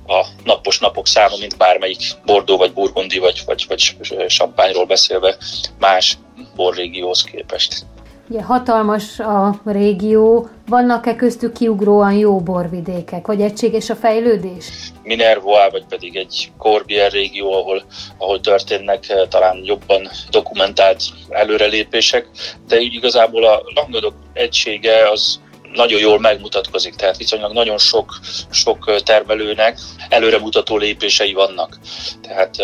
a 0.07 0.27
napos 0.45 0.79
napok 0.79 1.07
száma, 1.07 1.37
mint 1.37 1.57
bármelyik 1.57 2.03
Bordó 2.25 2.57
vagy 2.57 2.73
Burgundi 2.73 3.19
vagy, 3.19 3.43
vagy, 3.47 3.65
vagy 3.69 3.97
Champagne-ról 4.29 4.87
beszélve 4.87 5.37
más 5.79 6.19
borrégióhoz 6.55 7.23
képest. 7.23 7.87
Ugye 8.29 8.43
hatalmas 8.43 9.19
a 9.19 9.61
régió, 9.65 10.49
vannak-e 10.67 11.17
köztük 11.17 11.53
kiugróan 11.53 12.13
jó 12.13 12.41
borvidékek, 12.41 13.27
vagy 13.27 13.41
egységes 13.41 13.91
a 13.91 13.95
fejlődés? 13.95 14.71
Minervoa, 15.03 15.71
vagy 15.71 15.85
pedig 15.89 16.17
egy 16.17 16.53
Corbière 16.59 17.09
régió, 17.09 17.53
ahol, 17.53 17.83
ahol 18.19 18.41
történnek 18.41 19.09
eh, 19.09 19.27
talán 19.29 19.61
jobban 19.65 20.09
dokumentált 20.31 21.03
előrelépések, 21.29 22.29
de 22.69 22.81
igazából 22.81 23.45
a 23.45 23.63
Langadok 23.75 24.15
egysége 24.33 25.11
az 25.11 25.41
nagyon 25.77 26.01
jól 26.01 26.21
megmutatkozik, 26.21 26.95
tehát 26.95 27.17
viszonylag 27.17 27.53
nagyon 27.53 27.79
sok, 27.79 28.19
sok 28.51 29.03
termelőnek 29.03 29.79
előremutató 30.09 30.77
lépései 30.77 31.33
vannak. 31.33 31.79
Tehát 32.23 32.57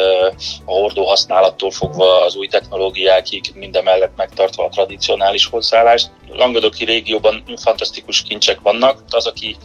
a 0.64 0.72
hordó 0.72 1.06
használattól 1.06 1.70
fogva 1.70 2.24
az 2.24 2.34
új 2.34 2.46
technológiákig 2.46 3.50
minden 3.54 3.84
mellett 3.84 4.16
megtartva 4.16 4.64
a 4.64 4.68
tradicionális 4.68 5.46
hozzáállást. 5.46 6.10
Langadoki 6.28 6.84
régióban 6.84 7.44
fantasztikus 7.56 8.22
kincsek 8.22 8.60
vannak. 8.60 9.04
Az, 9.10 9.26
aki 9.26 9.56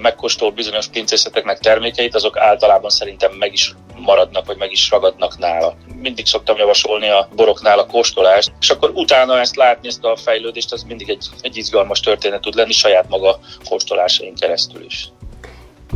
megkóstol 0.00 0.50
bizonyos 0.50 0.86
pincészeteknek 0.86 1.58
termékeit, 1.58 2.14
azok 2.14 2.38
általában 2.38 2.90
szerintem 2.90 3.32
meg 3.32 3.52
is 3.52 3.74
maradnak, 4.00 4.46
vagy 4.46 4.56
meg 4.56 4.72
is 4.72 4.90
ragadnak 4.90 5.38
nála. 5.38 5.74
Mindig 6.00 6.26
szoktam 6.26 6.56
javasolni 6.56 7.08
a 7.08 7.28
boroknál 7.36 7.78
a 7.78 7.86
kóstolást, 7.86 8.52
és 8.60 8.70
akkor 8.70 8.90
utána 8.94 9.38
ezt 9.38 9.56
látni, 9.56 9.88
ezt 9.88 10.04
a 10.04 10.16
fejlődést, 10.16 10.72
az 10.72 10.82
mindig 10.82 11.08
egy, 11.08 11.26
egy 11.40 11.56
izgalmas 11.56 12.00
történet 12.00 12.40
tud 12.40 12.54
lenni 12.54 12.72
saját 12.72 13.08
maga 13.08 13.38
kóstolásain 13.68 14.34
keresztül 14.34 14.84
is. 14.84 15.08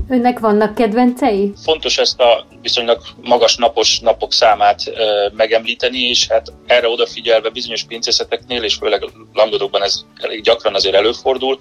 Önnek 0.09 0.39
vannak 0.39 0.75
kedvencei? 0.75 1.53
Fontos 1.63 1.99
ezt 1.99 2.21
a 2.21 2.47
viszonylag 2.63 3.01
magas 3.23 3.57
napos 3.57 4.01
napok 4.01 4.33
számát 4.33 4.87
e, 4.87 5.31
megemlíteni, 5.37 5.99
és 5.99 6.29
hát 6.29 6.53
erre 6.67 6.89
odafigyelve 6.89 7.49
bizonyos 7.51 7.85
pincészeteknél, 7.85 8.63
és 8.63 8.75
főleg 8.75 9.05
langodokban 9.33 9.83
ez 9.83 10.05
elég 10.21 10.43
gyakran 10.43 10.75
azért 10.75 10.95
előfordul, 10.95 11.59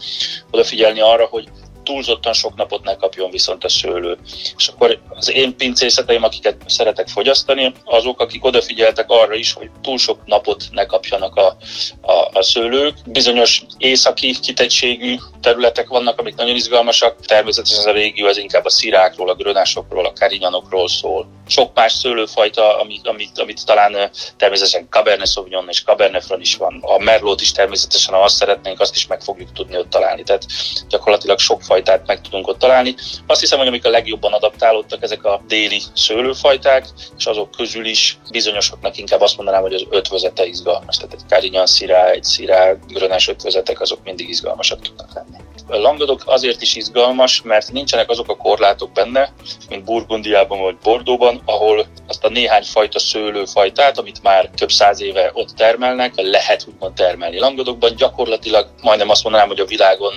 odafigyelni 0.51 0.99
arra, 0.99 1.25
hogy 1.25 1.47
túlzottan 1.83 2.33
sok 2.33 2.55
napot 2.55 2.83
ne 2.83 2.95
kapjon 2.95 3.31
viszont 3.31 3.63
a 3.63 3.69
szőlő. 3.69 4.17
És 4.57 4.67
akkor 4.67 4.99
az 5.09 5.31
én 5.31 5.55
pincészeteim, 5.55 6.23
akiket 6.23 6.61
szeretek 6.65 7.07
fogyasztani, 7.07 7.73
azok, 7.83 8.19
akik 8.19 8.45
odafigyeltek 8.45 9.09
arra 9.09 9.35
is, 9.35 9.53
hogy 9.53 9.69
túl 9.81 9.97
sok 9.97 10.25
napot 10.25 10.63
ne 10.71 10.85
kapjanak 10.85 11.35
a, 11.35 11.57
a, 12.01 12.29
a 12.33 12.41
szőlők. 12.43 12.95
Bizonyos 13.05 13.61
északi 13.77 14.39
kitettségű 14.39 15.15
területek 15.41 15.87
vannak, 15.87 16.19
amik 16.19 16.35
nagyon 16.35 16.55
izgalmasak. 16.55 17.25
Természetesen 17.25 17.79
ez 17.79 17.85
a 17.85 17.91
régió 17.91 18.27
ez 18.27 18.37
inkább 18.37 18.65
a 18.65 18.69
szirákról, 18.69 19.29
a 19.29 19.35
grönásokról, 19.35 20.05
a 20.05 20.13
karinyánokról 20.13 20.89
szól. 20.89 21.27
Sok 21.47 21.73
más 21.73 21.93
szőlőfajta, 21.93 22.79
amit, 22.79 23.07
amit, 23.07 23.39
amit 23.39 23.65
talán 23.65 24.09
természetesen 24.37 24.87
Cabernet 24.89 25.31
Sauvignon 25.31 25.69
és 25.69 25.83
Cabernet 25.83 26.25
Franc 26.25 26.41
is 26.41 26.55
van. 26.55 26.79
A 26.81 26.97
Merlot 26.97 27.41
is 27.41 27.51
természetesen, 27.51 28.13
ha 28.13 28.19
azt 28.19 28.35
szeretnénk, 28.35 28.79
azt 28.79 28.95
is 28.95 29.07
meg 29.07 29.21
fogjuk 29.21 29.51
tudni 29.51 29.77
ott 29.77 29.89
találni. 29.89 30.23
Tehát 30.23 30.45
gyakorlatilag 30.89 31.39
sok 31.39 31.61
fajtát 31.71 32.07
meg 32.07 32.21
tudunk 32.21 32.47
ott 32.47 32.59
találni. 32.59 32.95
Azt 33.27 33.39
hiszem, 33.39 33.57
hogy 33.57 33.67
amik 33.67 33.85
a 33.85 33.89
legjobban 33.89 34.33
adaptálódtak, 34.33 35.03
ezek 35.03 35.23
a 35.23 35.41
déli 35.47 35.81
szőlőfajták, 35.93 36.85
és 37.17 37.25
azok 37.25 37.51
közül 37.51 37.85
is 37.85 38.17
bizonyosoknak 38.31 38.97
inkább 38.97 39.21
azt 39.21 39.37
mondanám, 39.37 39.61
hogy 39.61 39.73
az 39.73 39.85
ötvözete 39.89 40.45
izgalmas. 40.45 40.97
Tehát 40.97 41.13
egy 41.13 41.27
Carignan 41.27 41.65
szirá, 41.65 42.09
egy 42.09 42.23
szirá, 42.23 42.73
grönás 42.87 43.27
ötvözetek, 43.27 43.81
azok 43.81 43.99
mindig 44.03 44.29
izgalmasak 44.29 44.81
tudnak 44.81 45.13
lenni. 45.13 45.37
A 45.67 45.77
Langadok 45.77 46.21
azért 46.25 46.61
is 46.61 46.75
izgalmas, 46.75 47.41
mert 47.41 47.71
nincsenek 47.71 48.09
azok 48.09 48.29
a 48.29 48.37
korlátok 48.37 48.91
benne, 48.91 49.33
mint 49.69 49.83
Burgundiában 49.83 50.59
vagy 50.59 50.77
Bordóban, 50.83 51.41
ahol 51.45 51.85
azt 52.07 52.23
a 52.23 52.29
néhány 52.29 52.63
fajta 52.63 52.99
szőlőfajtát, 52.99 53.97
amit 53.97 54.23
már 54.23 54.49
több 54.55 54.71
száz 54.71 55.01
éve 55.01 55.31
ott 55.33 55.49
termelnek, 55.49 56.13
lehet 56.15 56.65
úgymond 56.67 56.93
termelni. 56.93 57.39
Langadokban 57.39 57.95
gyakorlatilag 57.95 58.67
majdnem 58.81 59.09
azt 59.09 59.23
mondanám, 59.23 59.47
hogy 59.47 59.59
a 59.59 59.65
világon 59.65 60.13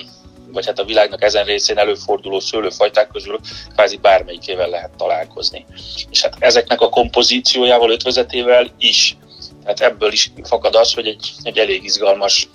vagy 0.54 0.66
hát 0.66 0.78
a 0.78 0.84
világnak 0.84 1.22
ezen 1.22 1.44
részén 1.44 1.78
előforduló 1.78 2.40
szőlőfajták 2.40 3.08
közül 3.08 3.38
kvázi 3.74 3.96
bármelyikével 3.96 4.68
lehet 4.68 4.90
találkozni. 4.96 5.66
És 6.10 6.22
hát 6.22 6.34
ezeknek 6.38 6.80
a 6.80 6.88
kompozíciójával, 6.88 7.90
ötvözetével 7.90 8.70
is. 8.78 9.16
Tehát 9.62 9.80
ebből 9.80 10.12
is 10.12 10.32
fakad 10.42 10.74
az, 10.74 10.94
hogy 10.94 11.06
egy, 11.06 11.32
egy 11.42 11.58
elég 11.58 11.84
izgalmas 11.84 12.48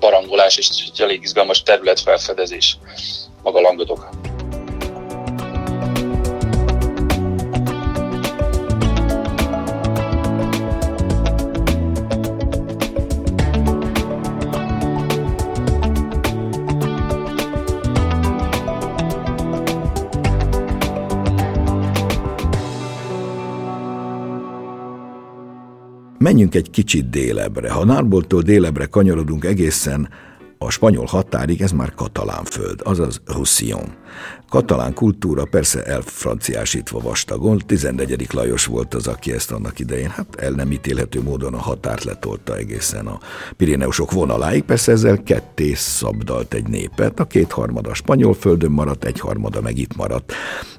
barangolás 0.00 0.56
és 0.56 0.68
egy 0.92 1.00
elég 1.00 1.22
izgalmas 1.22 1.62
területfelfedezés 1.62 2.78
maga 3.42 3.60
Langadok. 3.60 4.08
Menjünk 26.26 26.54
egy 26.54 26.70
kicsit 26.70 27.10
délebre. 27.10 27.70
Ha 27.70 27.84
Nárboltól 27.84 28.42
délebre 28.42 28.86
kanyarodunk 28.86 29.44
egészen 29.44 30.08
a 30.66 30.70
spanyol 30.70 31.06
határig, 31.06 31.62
ez 31.62 31.72
már 31.72 31.94
katalán 31.94 32.44
föld, 32.44 32.80
azaz 32.84 33.20
Roussillon. 33.24 33.94
Katalán 34.48 34.94
kultúra 34.94 35.44
persze 35.44 35.84
elfranciásítva 35.84 37.00
vastagon, 37.00 37.62
14. 37.66 38.26
Lajos 38.32 38.66
volt 38.66 38.94
az, 38.94 39.06
aki 39.06 39.32
ezt 39.32 39.52
annak 39.52 39.78
idején, 39.78 40.10
hát 40.10 40.26
el 40.38 40.50
nem 40.50 40.72
ítélhető 40.72 41.22
módon 41.22 41.54
a 41.54 41.58
határt 41.58 42.04
letolta 42.04 42.56
egészen 42.56 43.06
a 43.06 43.18
Pirineusok 43.56 44.12
vonaláig, 44.12 44.62
persze 44.62 44.92
ezzel 44.92 45.22
ketté 45.22 45.74
szabdalt 45.74 46.54
egy 46.54 46.68
népet, 46.68 47.20
a 47.20 47.24
kétharmada 47.24 47.94
spanyol 47.94 48.34
földön 48.34 48.70
maradt, 48.70 49.04
egyharmada 49.04 49.60
meg 49.60 49.78
itt 49.78 49.96
maradt, 49.96 50.32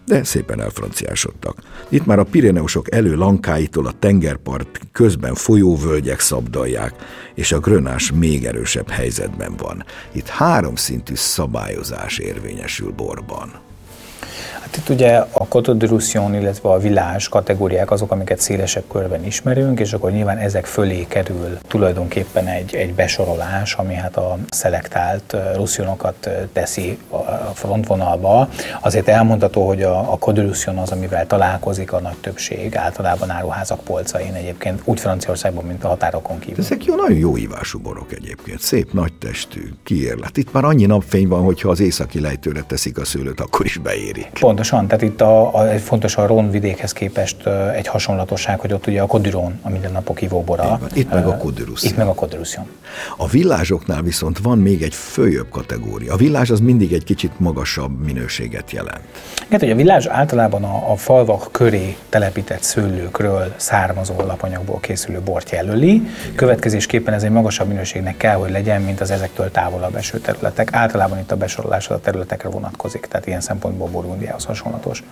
de 0.06 0.23
szépen 0.23 0.62
elfranciásodtak. 0.62 1.58
Itt 1.89 2.06
már 2.06 2.19
a 2.19 2.23
Pirineusok 2.23 2.93
elő 2.93 3.15
lankáitól 3.15 3.86
a 3.86 3.93
tengerpart 4.00 4.80
közben 4.91 5.34
folyóvölgyek 5.34 6.19
szabdalják, 6.19 6.93
és 7.36 7.52
a 7.52 7.60
grönás 7.60 8.12
még 8.12 8.45
erősebb 8.45 8.89
helyzetben 8.89 9.56
van. 9.58 9.77
Itt 10.12 10.28
háromszintű 10.28 11.16
szabályozás 11.16 12.18
érvényesül 12.18 12.92
borban. 12.92 13.60
Hát 14.67 14.77
itt 14.77 14.89
ugye 14.89 15.17
a 15.32 15.47
Cotodrusion, 15.47 16.36
illetve 16.36 16.69
a 16.69 16.77
világ 16.77 17.21
kategóriák 17.30 17.91
azok, 17.91 18.12
amiket 18.12 18.39
szélesebb 18.39 18.84
körben 18.91 19.25
ismerünk, 19.25 19.80
és 19.80 19.93
akkor 19.93 20.12
nyilván 20.12 20.38
ezek 20.38 20.65
fölé 20.65 21.06
kerül 21.08 21.58
tulajdonképpen 21.67 22.47
egy, 22.47 22.75
egy 22.75 22.93
besorolás, 22.93 23.73
ami 23.73 23.93
hát 23.93 24.17
a 24.17 24.38
szelektált 24.49 25.36
russzonokat 25.56 26.30
teszi 26.53 26.97
a 27.10 27.51
frontvonalba. 27.53 28.49
Azért 28.82 29.08
elmondható, 29.08 29.67
hogy 29.67 29.84
a, 29.84 30.12
a 30.12 30.17
Cotodrusion 30.17 30.77
az, 30.77 30.91
amivel 30.91 31.27
találkozik 31.27 31.93
a 31.93 31.99
nagy 31.99 32.17
többség, 32.21 32.75
általában 32.75 33.30
áruházak 33.30 33.80
polcain 33.80 34.34
egyébként, 34.34 34.82
úgy 34.84 34.99
Franciaországban, 34.99 35.65
mint 35.65 35.84
a 35.84 35.88
határokon 35.88 36.39
kívül. 36.39 36.63
Ezek 36.63 36.86
jó, 36.86 36.95
nagyon 36.95 37.17
jó 37.17 37.38
ívású 37.38 37.80
borok 37.80 38.13
egyébként, 38.13 38.60
szép, 38.60 38.93
nagy 38.93 39.13
testű, 39.13 39.69
kiérlet. 39.84 40.38
Itt 40.38 40.51
már 40.53 40.63
annyi 40.63 40.86
napfény 40.86 41.27
van, 41.27 41.43
hogyha 41.43 41.69
az 41.69 41.80
északi 41.80 42.19
lejtőre 42.19 42.62
teszik 42.62 42.97
a 42.97 43.06
szőlőt, 43.06 43.39
akkor 43.39 43.65
is 43.65 43.77
beérik. 43.77 44.30
Pont 44.39 44.57
Pontosan, 44.58 44.88
tehát 44.88 45.02
itt 45.02 45.22
a, 45.22 45.56
a, 45.56 45.70
egy 45.70 45.82
fontos 45.82 46.15
a 46.15 46.26
Ron 46.26 46.50
vidékhez 46.50 46.93
képest 46.93 47.48
egy 47.76 47.88
hasonlatosság, 47.88 48.60
hogy 48.60 48.74
ott 48.74 48.88
ugye 48.88 49.02
a 49.02 49.06
Kodiron 49.06 49.60
a 49.62 49.70
mindennapok 49.70 50.22
ivóbora. 50.22 50.80
Itt 50.93 51.13
meg 51.13 51.28
a 51.28 51.38
Kodirus. 51.38 51.84
Itt 51.84 51.98
meg 51.98 52.08
a 52.08 52.13
Kodirusion. 52.13 52.65
A 53.17 53.28
villázsoknál 53.28 54.02
viszont 54.02 54.39
van 54.39 54.58
még 54.58 54.82
egy 54.82 54.93
följebb 54.93 55.50
kategória. 55.50 56.13
A 56.13 56.15
villás 56.15 56.50
az 56.50 56.60
mindig 56.60 56.93
egy 56.93 57.04
kicsit 57.04 57.39
magasabb 57.39 58.06
minőséget 58.06 58.72
jelent. 58.72 59.02
Hát, 59.52 59.60
hogy 59.60 59.70
a 59.72 59.76
villás 59.76 60.06
általában 60.06 60.63
a, 60.63 60.91
a 60.91 60.96
falvak 60.96 61.48
köré 61.52 61.96
telepített 62.10 62.62
szőlőkről 62.62 63.54
származó 63.56 64.13
alapanyagból 64.17 64.80
készülő 64.80 65.20
bort 65.20 65.50
jelöli. 65.50 66.08
Következésképpen 66.36 67.13
ez 67.13 67.24
egy 67.24 67.32
magasabb 67.32 67.67
minőségnek 67.67 68.17
kell, 68.17 68.36
hogy 68.36 68.52
legyen, 68.52 68.82
mint 68.82 69.02
az 69.02 69.12
ezektől 69.12 69.52
távolabb 69.52 69.96
eső 69.96 70.20
területek. 70.20 70.74
Általában 70.74 71.20
itt 71.20 71.32
a 71.32 71.36
besorolás 71.36 71.89
a 71.89 72.00
területekre 72.00 72.50
vonatkozik, 72.50 73.06
tehát 73.06 73.28
ilyen 73.28 73.41
szempontból 73.41 73.88
Burgundiához 73.88 74.46
hasonlatos. 74.48 75.04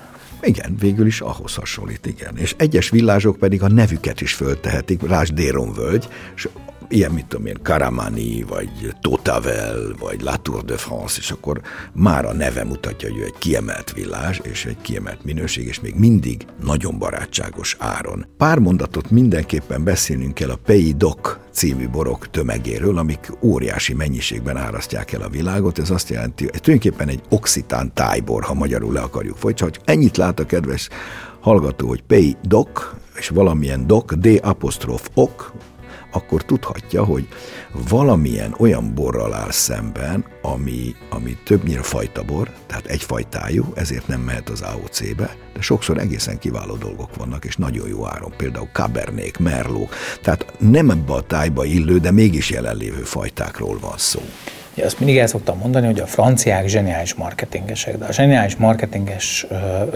Igen, 0.41 0.75
végül 0.79 1.05
is 1.05 1.21
ahhoz 1.21 1.55
hasonlít, 1.55 2.05
igen. 2.05 2.37
És 2.37 2.55
egyes 2.57 2.89
villázsok 2.89 3.37
pedig 3.37 3.63
a 3.63 3.67
nevüket 3.67 4.21
is 4.21 4.33
föltehetik, 4.33 5.07
rás 5.07 5.29
Déron 5.29 5.73
völgy, 5.73 6.07
és 6.35 6.47
ilyen, 6.89 7.11
mit 7.11 7.25
tudom 7.25 7.45
én, 7.45 7.57
Karamani, 7.63 8.43
vagy 8.43 8.93
Totavel, 9.01 9.95
vagy 9.99 10.21
La 10.21 10.35
Tour 10.35 10.63
de 10.63 10.77
France, 10.77 11.17
és 11.19 11.31
akkor 11.31 11.61
már 11.93 12.25
a 12.25 12.33
neve 12.33 12.63
mutatja, 12.63 13.09
hogy 13.09 13.19
ő 13.19 13.23
egy 13.23 13.37
kiemelt 13.37 13.93
villás, 13.93 14.39
és 14.43 14.65
egy 14.65 14.77
kiemelt 14.81 15.23
minőség, 15.23 15.67
és 15.67 15.79
még 15.79 15.95
mindig 15.95 16.45
nagyon 16.63 16.97
barátságos 16.97 17.75
áron. 17.79 18.25
Pár 18.37 18.59
mondatot 18.59 19.09
mindenképpen 19.09 19.83
beszélnünk 19.83 20.33
kell 20.33 20.49
a 20.49 20.59
Pays 20.65 20.95
Doc 20.95 21.37
című 21.51 21.89
borok 21.89 22.29
tömegéről, 22.29 22.97
amik 22.97 23.31
óriási 23.41 23.93
mennyiségben 23.93 24.57
árasztják 24.57 25.11
el 25.11 25.21
a 25.21 25.29
világot. 25.29 25.79
Ez 25.79 25.89
azt 25.89 26.09
jelenti, 26.09 26.43
hogy 26.43 26.61
tulajdonképpen 26.61 27.07
egy 27.07 27.21
oxitán 27.29 27.93
tájbor, 27.93 28.43
ha 28.43 28.53
magyarul 28.53 28.93
le 28.93 28.99
akarjuk 28.99 29.37
folytatni. 29.37 29.81
Ennyit 29.85 30.17
lát 30.17 30.39
a 30.39 30.45
kedves 30.45 30.89
hallgató, 31.39 31.87
hogy 31.87 32.01
Pay 32.01 32.35
Doc, 32.41 32.69
és 33.17 33.29
valamilyen 33.29 33.87
Doc, 33.87 34.17
D 34.17 34.39
apostrof 34.43 35.09
ok, 35.13 35.53
akkor 36.15 36.45
tudhatja, 36.45 37.03
hogy 37.03 37.27
valamilyen 37.89 38.55
olyan 38.57 38.93
borral 38.93 39.33
áll 39.33 39.51
szemben, 39.51 40.25
ami, 40.41 40.95
ami 41.09 41.37
többnyire 41.43 41.81
fajta 41.81 42.23
bor, 42.23 42.51
tehát 42.67 42.85
egyfajtájú, 42.85 43.71
ezért 43.75 44.07
nem 44.07 44.21
mehet 44.21 44.49
az 44.49 44.61
AOC-be, 44.61 45.35
de 45.53 45.61
sokszor 45.61 45.97
egészen 45.97 46.39
kiváló 46.39 46.75
dolgok 46.75 47.15
vannak, 47.15 47.45
és 47.45 47.55
nagyon 47.55 47.87
jó 47.87 48.07
áron, 48.07 48.33
például 48.37 48.69
Cabernet, 48.71 49.39
Merlot, 49.39 49.93
tehát 50.21 50.53
nem 50.59 50.89
ebbe 50.89 51.13
a 51.13 51.21
tájba 51.21 51.65
illő, 51.65 51.97
de 51.99 52.11
mégis 52.11 52.49
jelenlévő 52.49 53.01
fajtákról 53.03 53.77
van 53.79 53.97
szó. 53.97 54.21
Ja, 54.77 54.85
azt 54.85 54.99
mindig 54.99 55.17
el 55.17 55.27
szoktam 55.27 55.57
mondani, 55.57 55.85
hogy 55.85 55.99
a 55.99 56.05
franciák 56.05 56.67
zseniális 56.67 57.13
marketingesek, 57.13 57.97
de 57.97 58.05
a 58.05 58.11
zseniális 58.11 58.55
marketinges 58.55 59.47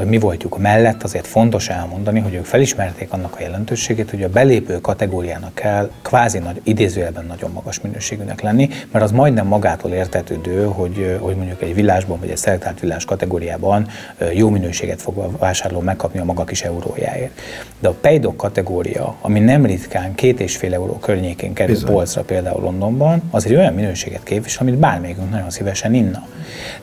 mi 0.06 0.18
voltjuk 0.18 0.58
mellett 0.58 1.04
azért 1.04 1.28
fontos 1.28 1.70
elmondani, 1.70 2.20
hogy 2.20 2.34
ők 2.34 2.46
felismerték 2.46 3.12
annak 3.12 3.36
a 3.36 3.42
jelentőségét, 3.42 4.10
hogy 4.10 4.24
a 4.24 4.30
belépő 4.30 4.80
kategóriának 4.82 5.54
kell 5.54 5.90
kvázi 6.02 6.38
nagy, 6.38 6.62
idézőjelben 6.64 7.26
nagyon 7.26 7.52
magas 7.52 7.82
minőségűnek 7.82 8.42
lenni, 8.42 8.70
mert 8.92 9.04
az 9.06 9.12
majdnem 9.12 9.48
magától 9.48 9.92
értetődő, 9.92 10.66
hogy, 10.66 11.18
hogy 11.20 11.36
mondjuk 11.36 11.62
egy 11.62 11.74
villásban 11.74 12.20
vagy 12.20 12.30
egy 12.30 12.38
szelektált 12.38 12.80
villás 12.80 13.06
kategóriában 13.06 13.88
jó 14.34 14.50
minőséget 14.50 15.02
fog 15.02 15.18
a 15.18 15.30
vásárló 15.38 15.80
megkapni 15.80 16.20
a 16.20 16.24
maga 16.24 16.44
kis 16.44 16.62
eurójáért. 16.62 17.40
De 17.80 17.88
a 17.88 17.94
pejdok 18.02 18.38
kategória, 18.38 19.16
ami 19.22 19.40
nem 19.40 19.66
ritkán 19.66 20.16
két 20.16 20.40
és 20.40 20.56
fél 20.56 20.74
euró 20.74 20.94
környékén 20.94 21.54
kerül 21.54 21.86
polcra 21.86 22.22
például 22.22 22.62
Londonban, 22.62 23.22
az 23.32 23.46
egy 23.46 23.56
olyan 23.56 23.74
minőséget 23.74 24.24
képvisel, 24.24 24.68
amit 24.70 24.82
bármelyikünk 24.82 25.30
nagyon 25.30 25.50
szívesen 25.50 25.94
inna. 25.94 26.28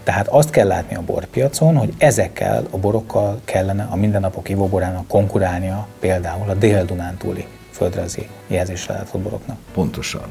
Tehát 0.02 0.28
azt 0.28 0.50
kell 0.50 0.66
látni 0.66 0.96
a 0.96 1.02
borpiacon, 1.02 1.76
hogy 1.76 1.94
ezekkel 1.98 2.66
a 2.70 2.78
borokkal 2.78 3.40
kellene 3.44 3.86
a 3.90 3.96
mindennapok 3.96 4.48
ivóborának 4.48 5.08
konkurálnia 5.08 5.86
például 6.00 6.50
a 6.50 6.54
dél-dunántúli 6.54 7.46
földrajzi 7.70 8.28
jelzésre 8.46 8.94
látott 8.94 9.20
boroknak. 9.20 9.58
Pontosan. 9.72 10.28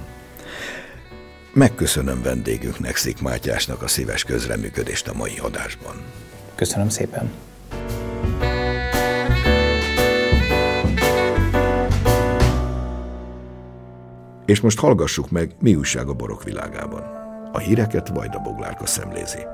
Megköszönöm 1.54 2.22
vendégünknek, 2.24 2.96
Szik 2.96 3.22
Mátyásnak 3.22 3.82
a 3.82 3.88
szíves 3.88 4.24
közreműködést 4.24 5.08
a 5.08 5.13
mai 5.13 5.38
adásban. 5.41 6.04
Köszönöm 6.56 6.89
szépen. 6.89 7.32
És 14.46 14.60
most 14.60 14.80
hallgassuk 14.80 15.30
meg, 15.30 15.52
mi 15.60 15.76
újság 15.76 16.08
a 16.08 16.13
borok 16.13 16.44
világában. 16.44 17.25
A 17.56 17.60
híreket 17.60 18.08
Vajda 18.08 18.39
Boglárka 18.39 18.86
szemlézi. 18.86 19.48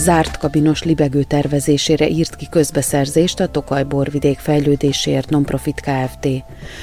Zárt 0.00 0.36
kabinos 0.36 0.82
libegő 0.82 1.22
tervezésére 1.22 2.08
írt 2.08 2.36
ki 2.36 2.46
közbeszerzést 2.50 3.40
a 3.40 3.46
Tokaj 3.46 3.84
borvidék 3.84 4.38
fejlődésért 4.38 5.30
Nonprofit 5.30 5.80
Kft. 5.80 6.28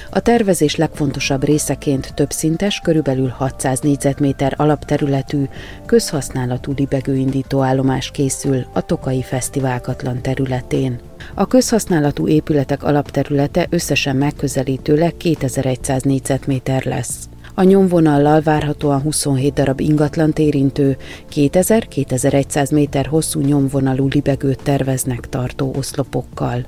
A 0.09 0.19
tervezés 0.19 0.75
legfontosabb 0.75 1.43
részeként 1.43 2.13
többszintes, 2.13 2.79
körülbelül 2.79 3.27
600 3.27 3.79
négyzetméter 3.79 4.53
alapterületű, 4.57 5.43
közhasználatú 5.85 6.73
libegőindító 6.75 7.61
állomás 7.61 8.11
készül 8.11 8.65
a 8.73 8.81
Tokai 8.81 9.21
Fesztiválkatlan 9.21 10.21
területén. 10.21 10.99
A 11.33 11.47
közhasználatú 11.47 12.27
épületek 12.27 12.83
alapterülete 12.83 13.67
összesen 13.69 14.15
megközelítőleg 14.15 15.17
2100 15.17 16.01
négyzetméter 16.01 16.85
lesz. 16.85 17.29
A 17.59 17.63
nyomvonallal 17.63 18.41
várhatóan 18.41 19.01
27 19.01 19.53
darab 19.53 19.79
ingatlan 19.79 20.33
érintő, 20.35 20.97
2000-2100 21.33 22.73
méter 22.73 23.05
hosszú 23.05 23.39
nyomvonalú 23.39 24.07
libegőt 24.07 24.63
terveznek 24.63 25.29
tartó 25.29 25.73
oszlopokkal. 25.77 26.65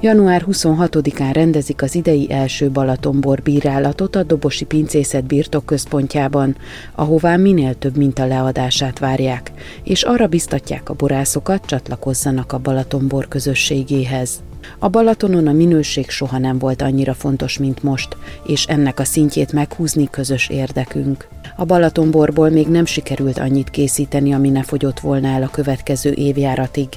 Január 0.00 0.44
26-án 0.50 1.30
rendezik 1.32 1.82
az 1.82 1.94
idei 1.94 2.32
első 2.32 2.70
Balatonbor 2.70 3.42
bírálatot 3.42 4.16
a 4.16 4.22
Dobosi 4.22 4.64
Pincészet 4.64 5.24
birtokközpontjában, 5.24 6.56
ahová 6.94 7.36
minél 7.36 7.74
több 7.74 7.96
minta 7.96 8.26
leadását 8.26 8.98
várják, 8.98 9.52
és 9.84 10.02
arra 10.02 10.26
biztatják 10.26 10.88
a 10.88 10.94
borászokat, 10.94 11.66
csatlakozzanak 11.66 12.52
a 12.52 12.58
Balatonbor 12.58 13.28
közösségéhez. 13.28 14.42
A 14.78 14.88
Balatonon 14.88 15.46
a 15.46 15.52
minőség 15.52 16.10
soha 16.10 16.38
nem 16.38 16.58
volt 16.58 16.82
annyira 16.82 17.14
fontos, 17.14 17.58
mint 17.58 17.82
most, 17.82 18.16
és 18.46 18.64
ennek 18.64 18.98
a 19.00 19.04
szintjét 19.04 19.52
meghúzni 19.52 20.10
közös 20.10 20.48
érdekünk. 20.48 21.28
A 21.58 21.64
Balatonborból 21.64 22.50
még 22.50 22.66
nem 22.66 22.84
sikerült 22.84 23.38
annyit 23.38 23.70
készíteni, 23.70 24.32
ami 24.32 24.48
ne 24.48 24.62
fogyott 24.62 25.00
volna 25.00 25.28
el 25.28 25.42
a 25.42 25.50
következő 25.50 26.12
évjáratig. 26.12 26.88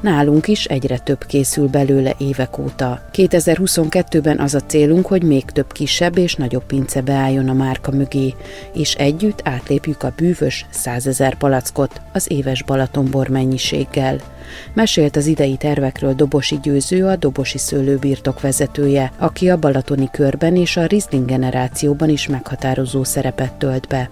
Nálunk 0.00 0.48
is 0.48 0.64
egyre 0.64 0.98
több 0.98 1.26
készül 1.26 1.68
belőle 1.68 2.14
évek 2.18 2.58
óta. 2.58 3.08
2022-ben 3.12 4.38
az 4.38 4.54
a 4.54 4.60
célunk, 4.60 5.06
hogy 5.06 5.22
még 5.22 5.44
több 5.44 5.72
kisebb 5.72 6.18
és 6.18 6.34
nagyobb 6.34 6.64
pince 6.64 7.00
beálljon 7.02 7.48
a 7.48 7.52
márka 7.52 7.90
mögé, 7.90 8.34
és 8.74 8.94
együtt 8.94 9.40
átlépjük 9.44 10.02
a 10.02 10.12
bűvös 10.16 10.66
100 10.70 11.06
ezer 11.06 11.36
palackot 11.36 12.00
az 12.12 12.30
éves 12.30 12.62
Balatonbor 12.62 13.28
mennyiséggel. 13.28 14.20
Mesélt 14.72 15.16
az 15.16 15.26
idei 15.26 15.56
tervekről 15.56 16.14
Dobosi 16.14 16.58
Győző, 16.62 17.06
a 17.06 17.16
Dobosi 17.16 17.58
szőlőbirtok 17.58 18.40
vezetője, 18.40 19.12
aki 19.18 19.50
a 19.50 19.56
Balatoni 19.56 20.08
körben 20.12 20.56
és 20.56 20.76
a 20.76 20.86
Riesling 20.86 21.26
generációban 21.26 22.08
is 22.08 22.28
meghatározó 22.28 23.04
szerepet 23.04 23.52
tölt 23.52 23.88
be. 23.88 24.03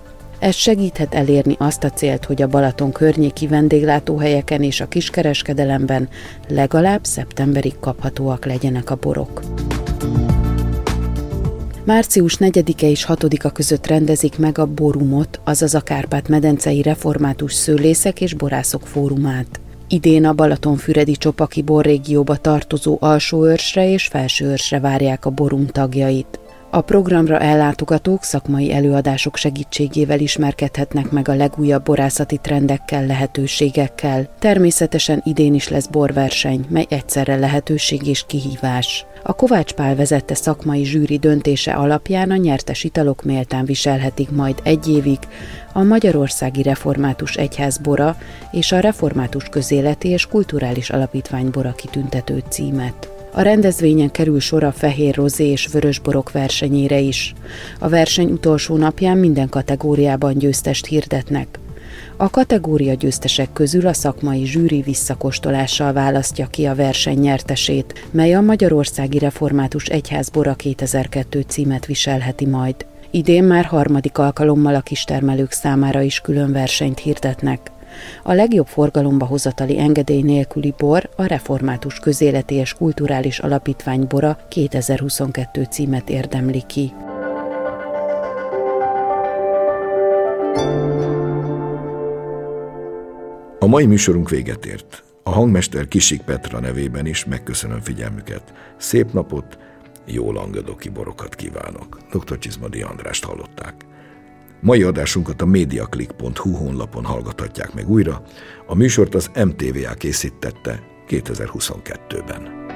Ez 0.43 0.55
segíthet 0.55 1.15
elérni 1.15 1.57
azt 1.59 1.85
a 1.85 1.91
célt, 1.91 2.25
hogy 2.25 2.43
a 2.43 2.47
Balaton 2.47 2.93
környéki 2.93 3.47
vendéglátóhelyeken 3.47 4.63
és 4.63 4.81
a 4.81 4.89
kiskereskedelemben 4.89 6.09
legalább 6.49 7.05
szeptemberig 7.05 7.79
kaphatóak 7.81 8.45
legyenek 8.47 8.91
a 8.91 8.97
borok. 8.97 9.43
Március 11.85 12.37
4-e 12.41 12.87
és 12.87 13.07
6-a 13.09 13.51
között 13.51 13.87
rendezik 13.87 14.39
meg 14.39 14.59
a 14.59 14.67
Borumot, 14.67 15.41
azaz 15.45 15.75
a 15.75 15.81
Kárpát-medencei 15.81 16.83
református 16.83 17.53
szőlészek 17.53 18.21
és 18.21 18.35
borászok 18.35 18.87
fórumát. 18.87 19.61
Idén 19.89 20.25
a 20.25 20.33
Balatonfüredi 20.33 21.13
Csopaki 21.13 21.63
borrégióba 21.63 22.37
tartozó 22.37 22.97
alsóőrsre 23.01 23.89
és 23.89 24.07
felsőőrsre 24.07 24.81
várják 24.81 25.25
a 25.25 25.31
borum 25.31 25.67
tagjait. 25.67 26.42
A 26.75 26.81
programra 26.81 27.39
ellátogatók 27.39 28.23
szakmai 28.23 28.73
előadások 28.73 29.37
segítségével 29.37 30.21
ismerkedhetnek 30.21 31.11
meg 31.11 31.29
a 31.29 31.35
legújabb 31.35 31.85
borászati 31.85 32.37
trendekkel, 32.37 33.07
lehetőségekkel. 33.07 34.29
Természetesen 34.39 35.23
idén 35.25 35.55
is 35.55 35.69
lesz 35.69 35.87
borverseny, 35.87 36.65
mely 36.69 36.87
egyszerre 36.89 37.37
lehetőség 37.37 38.07
és 38.07 38.25
kihívás. 38.27 39.07
A 39.23 39.33
Kovács 39.33 39.73
Pál 39.73 39.95
vezette 39.95 40.35
szakmai 40.35 40.85
zsűri 40.85 41.19
döntése 41.19 41.73
alapján 41.73 42.31
a 42.31 42.37
nyertes 42.37 42.85
italok 42.85 43.23
méltán 43.23 43.65
viselhetik 43.65 44.31
majd 44.31 44.61
egy 44.63 44.89
évig 44.89 45.19
a 45.73 45.83
Magyarországi 45.83 46.63
Református 46.63 47.35
Egyház 47.37 47.79
bora 47.79 48.17
és 48.51 48.73
a 48.73 48.81
Református 48.81 49.45
Közéleti 49.45 50.09
és 50.09 50.27
Kulturális 50.27 50.91
Alapítvány 50.91 51.51
bora 51.51 51.73
kitüntető 51.73 52.43
címet. 52.49 53.12
A 53.35 53.41
rendezvényen 53.43 54.11
kerül 54.11 54.41
sor 54.41 54.65
a 54.65 54.73
fehér 54.73 55.15
rozé 55.15 55.51
és 55.51 55.67
vörös 55.67 55.99
borok 55.99 56.33
versenyére 56.33 56.99
is. 56.99 57.35
A 57.79 57.89
verseny 57.89 58.31
utolsó 58.31 58.77
napján 58.77 59.17
minden 59.17 59.49
kategóriában 59.49 60.39
győztest 60.39 60.87
hirdetnek. 60.87 61.59
A 62.17 62.31
kategória 62.31 62.95
győztesek 62.95 63.53
közül 63.53 63.87
a 63.87 63.93
szakmai 63.93 64.45
zsűri 64.47 64.81
visszakostolással 64.81 65.93
választja 65.93 66.47
ki 66.47 66.65
a 66.65 66.75
verseny 66.75 67.19
nyertesét, 67.19 68.07
mely 68.11 68.35
a 68.35 68.41
Magyarországi 68.41 69.19
Református 69.19 69.85
Egyház 69.85 70.29
Bora 70.29 70.55
2002 70.55 71.45
címet 71.49 71.87
viselheti 71.87 72.47
majd. 72.47 72.75
Idén 73.11 73.45
már 73.45 73.65
harmadik 73.65 74.19
alkalommal 74.19 74.75
a 74.75 74.81
kistermelők 74.81 75.53
számára 75.53 76.01
is 76.01 76.21
külön 76.21 76.53
versenyt 76.53 76.99
hirdetnek. 76.99 77.71
A 78.23 78.33
legjobb 78.33 78.67
forgalomba 78.67 79.27
hozatali 79.27 79.79
engedély 79.79 80.23
nélküli 80.23 80.75
bor 80.79 81.11
a 81.17 81.25
Református 81.25 81.99
Közéleti 81.99 82.55
és 82.55 82.73
Kulturális 82.73 83.39
Alapítvány 83.39 84.07
bora 84.09 84.39
2022 84.49 85.67
címet 85.71 86.11
érdemli 86.11 86.63
ki. 86.67 86.93
A 93.59 93.67
mai 93.67 93.87
műsorunk 93.87 94.31
véget 94.31 94.67
ért. 94.67 95.03
A 95.23 95.31
hangmester 95.31 95.89
Kisik 95.89 96.23
Petra 96.23 96.61
nevében 96.61 97.07
is 97.07 97.25
megköszönöm 97.25 97.81
figyelmüket. 97.81 98.53
Szép 98.77 99.13
napot, 99.13 99.59
jó 100.05 100.33
langadoki 100.33 100.89
borokat 100.89 101.35
kívánok. 101.35 101.99
Dr. 102.13 102.39
Csizmadi 102.39 102.83
Andrást 102.83 103.25
hallották. 103.25 103.75
Mai 104.63 104.83
adásunkat 104.83 105.43
a 105.43 105.47
mediaclick.hu 105.47 106.51
honlapon 106.51 107.05
hallgathatják 107.05 107.75
meg 107.75 107.91
újra. 107.91 108.23
A 108.67 108.75
műsort 108.75 109.15
az 109.15 109.31
MTVA 109.35 109.95
készítette 109.95 110.83
2022-ben. 111.09 112.72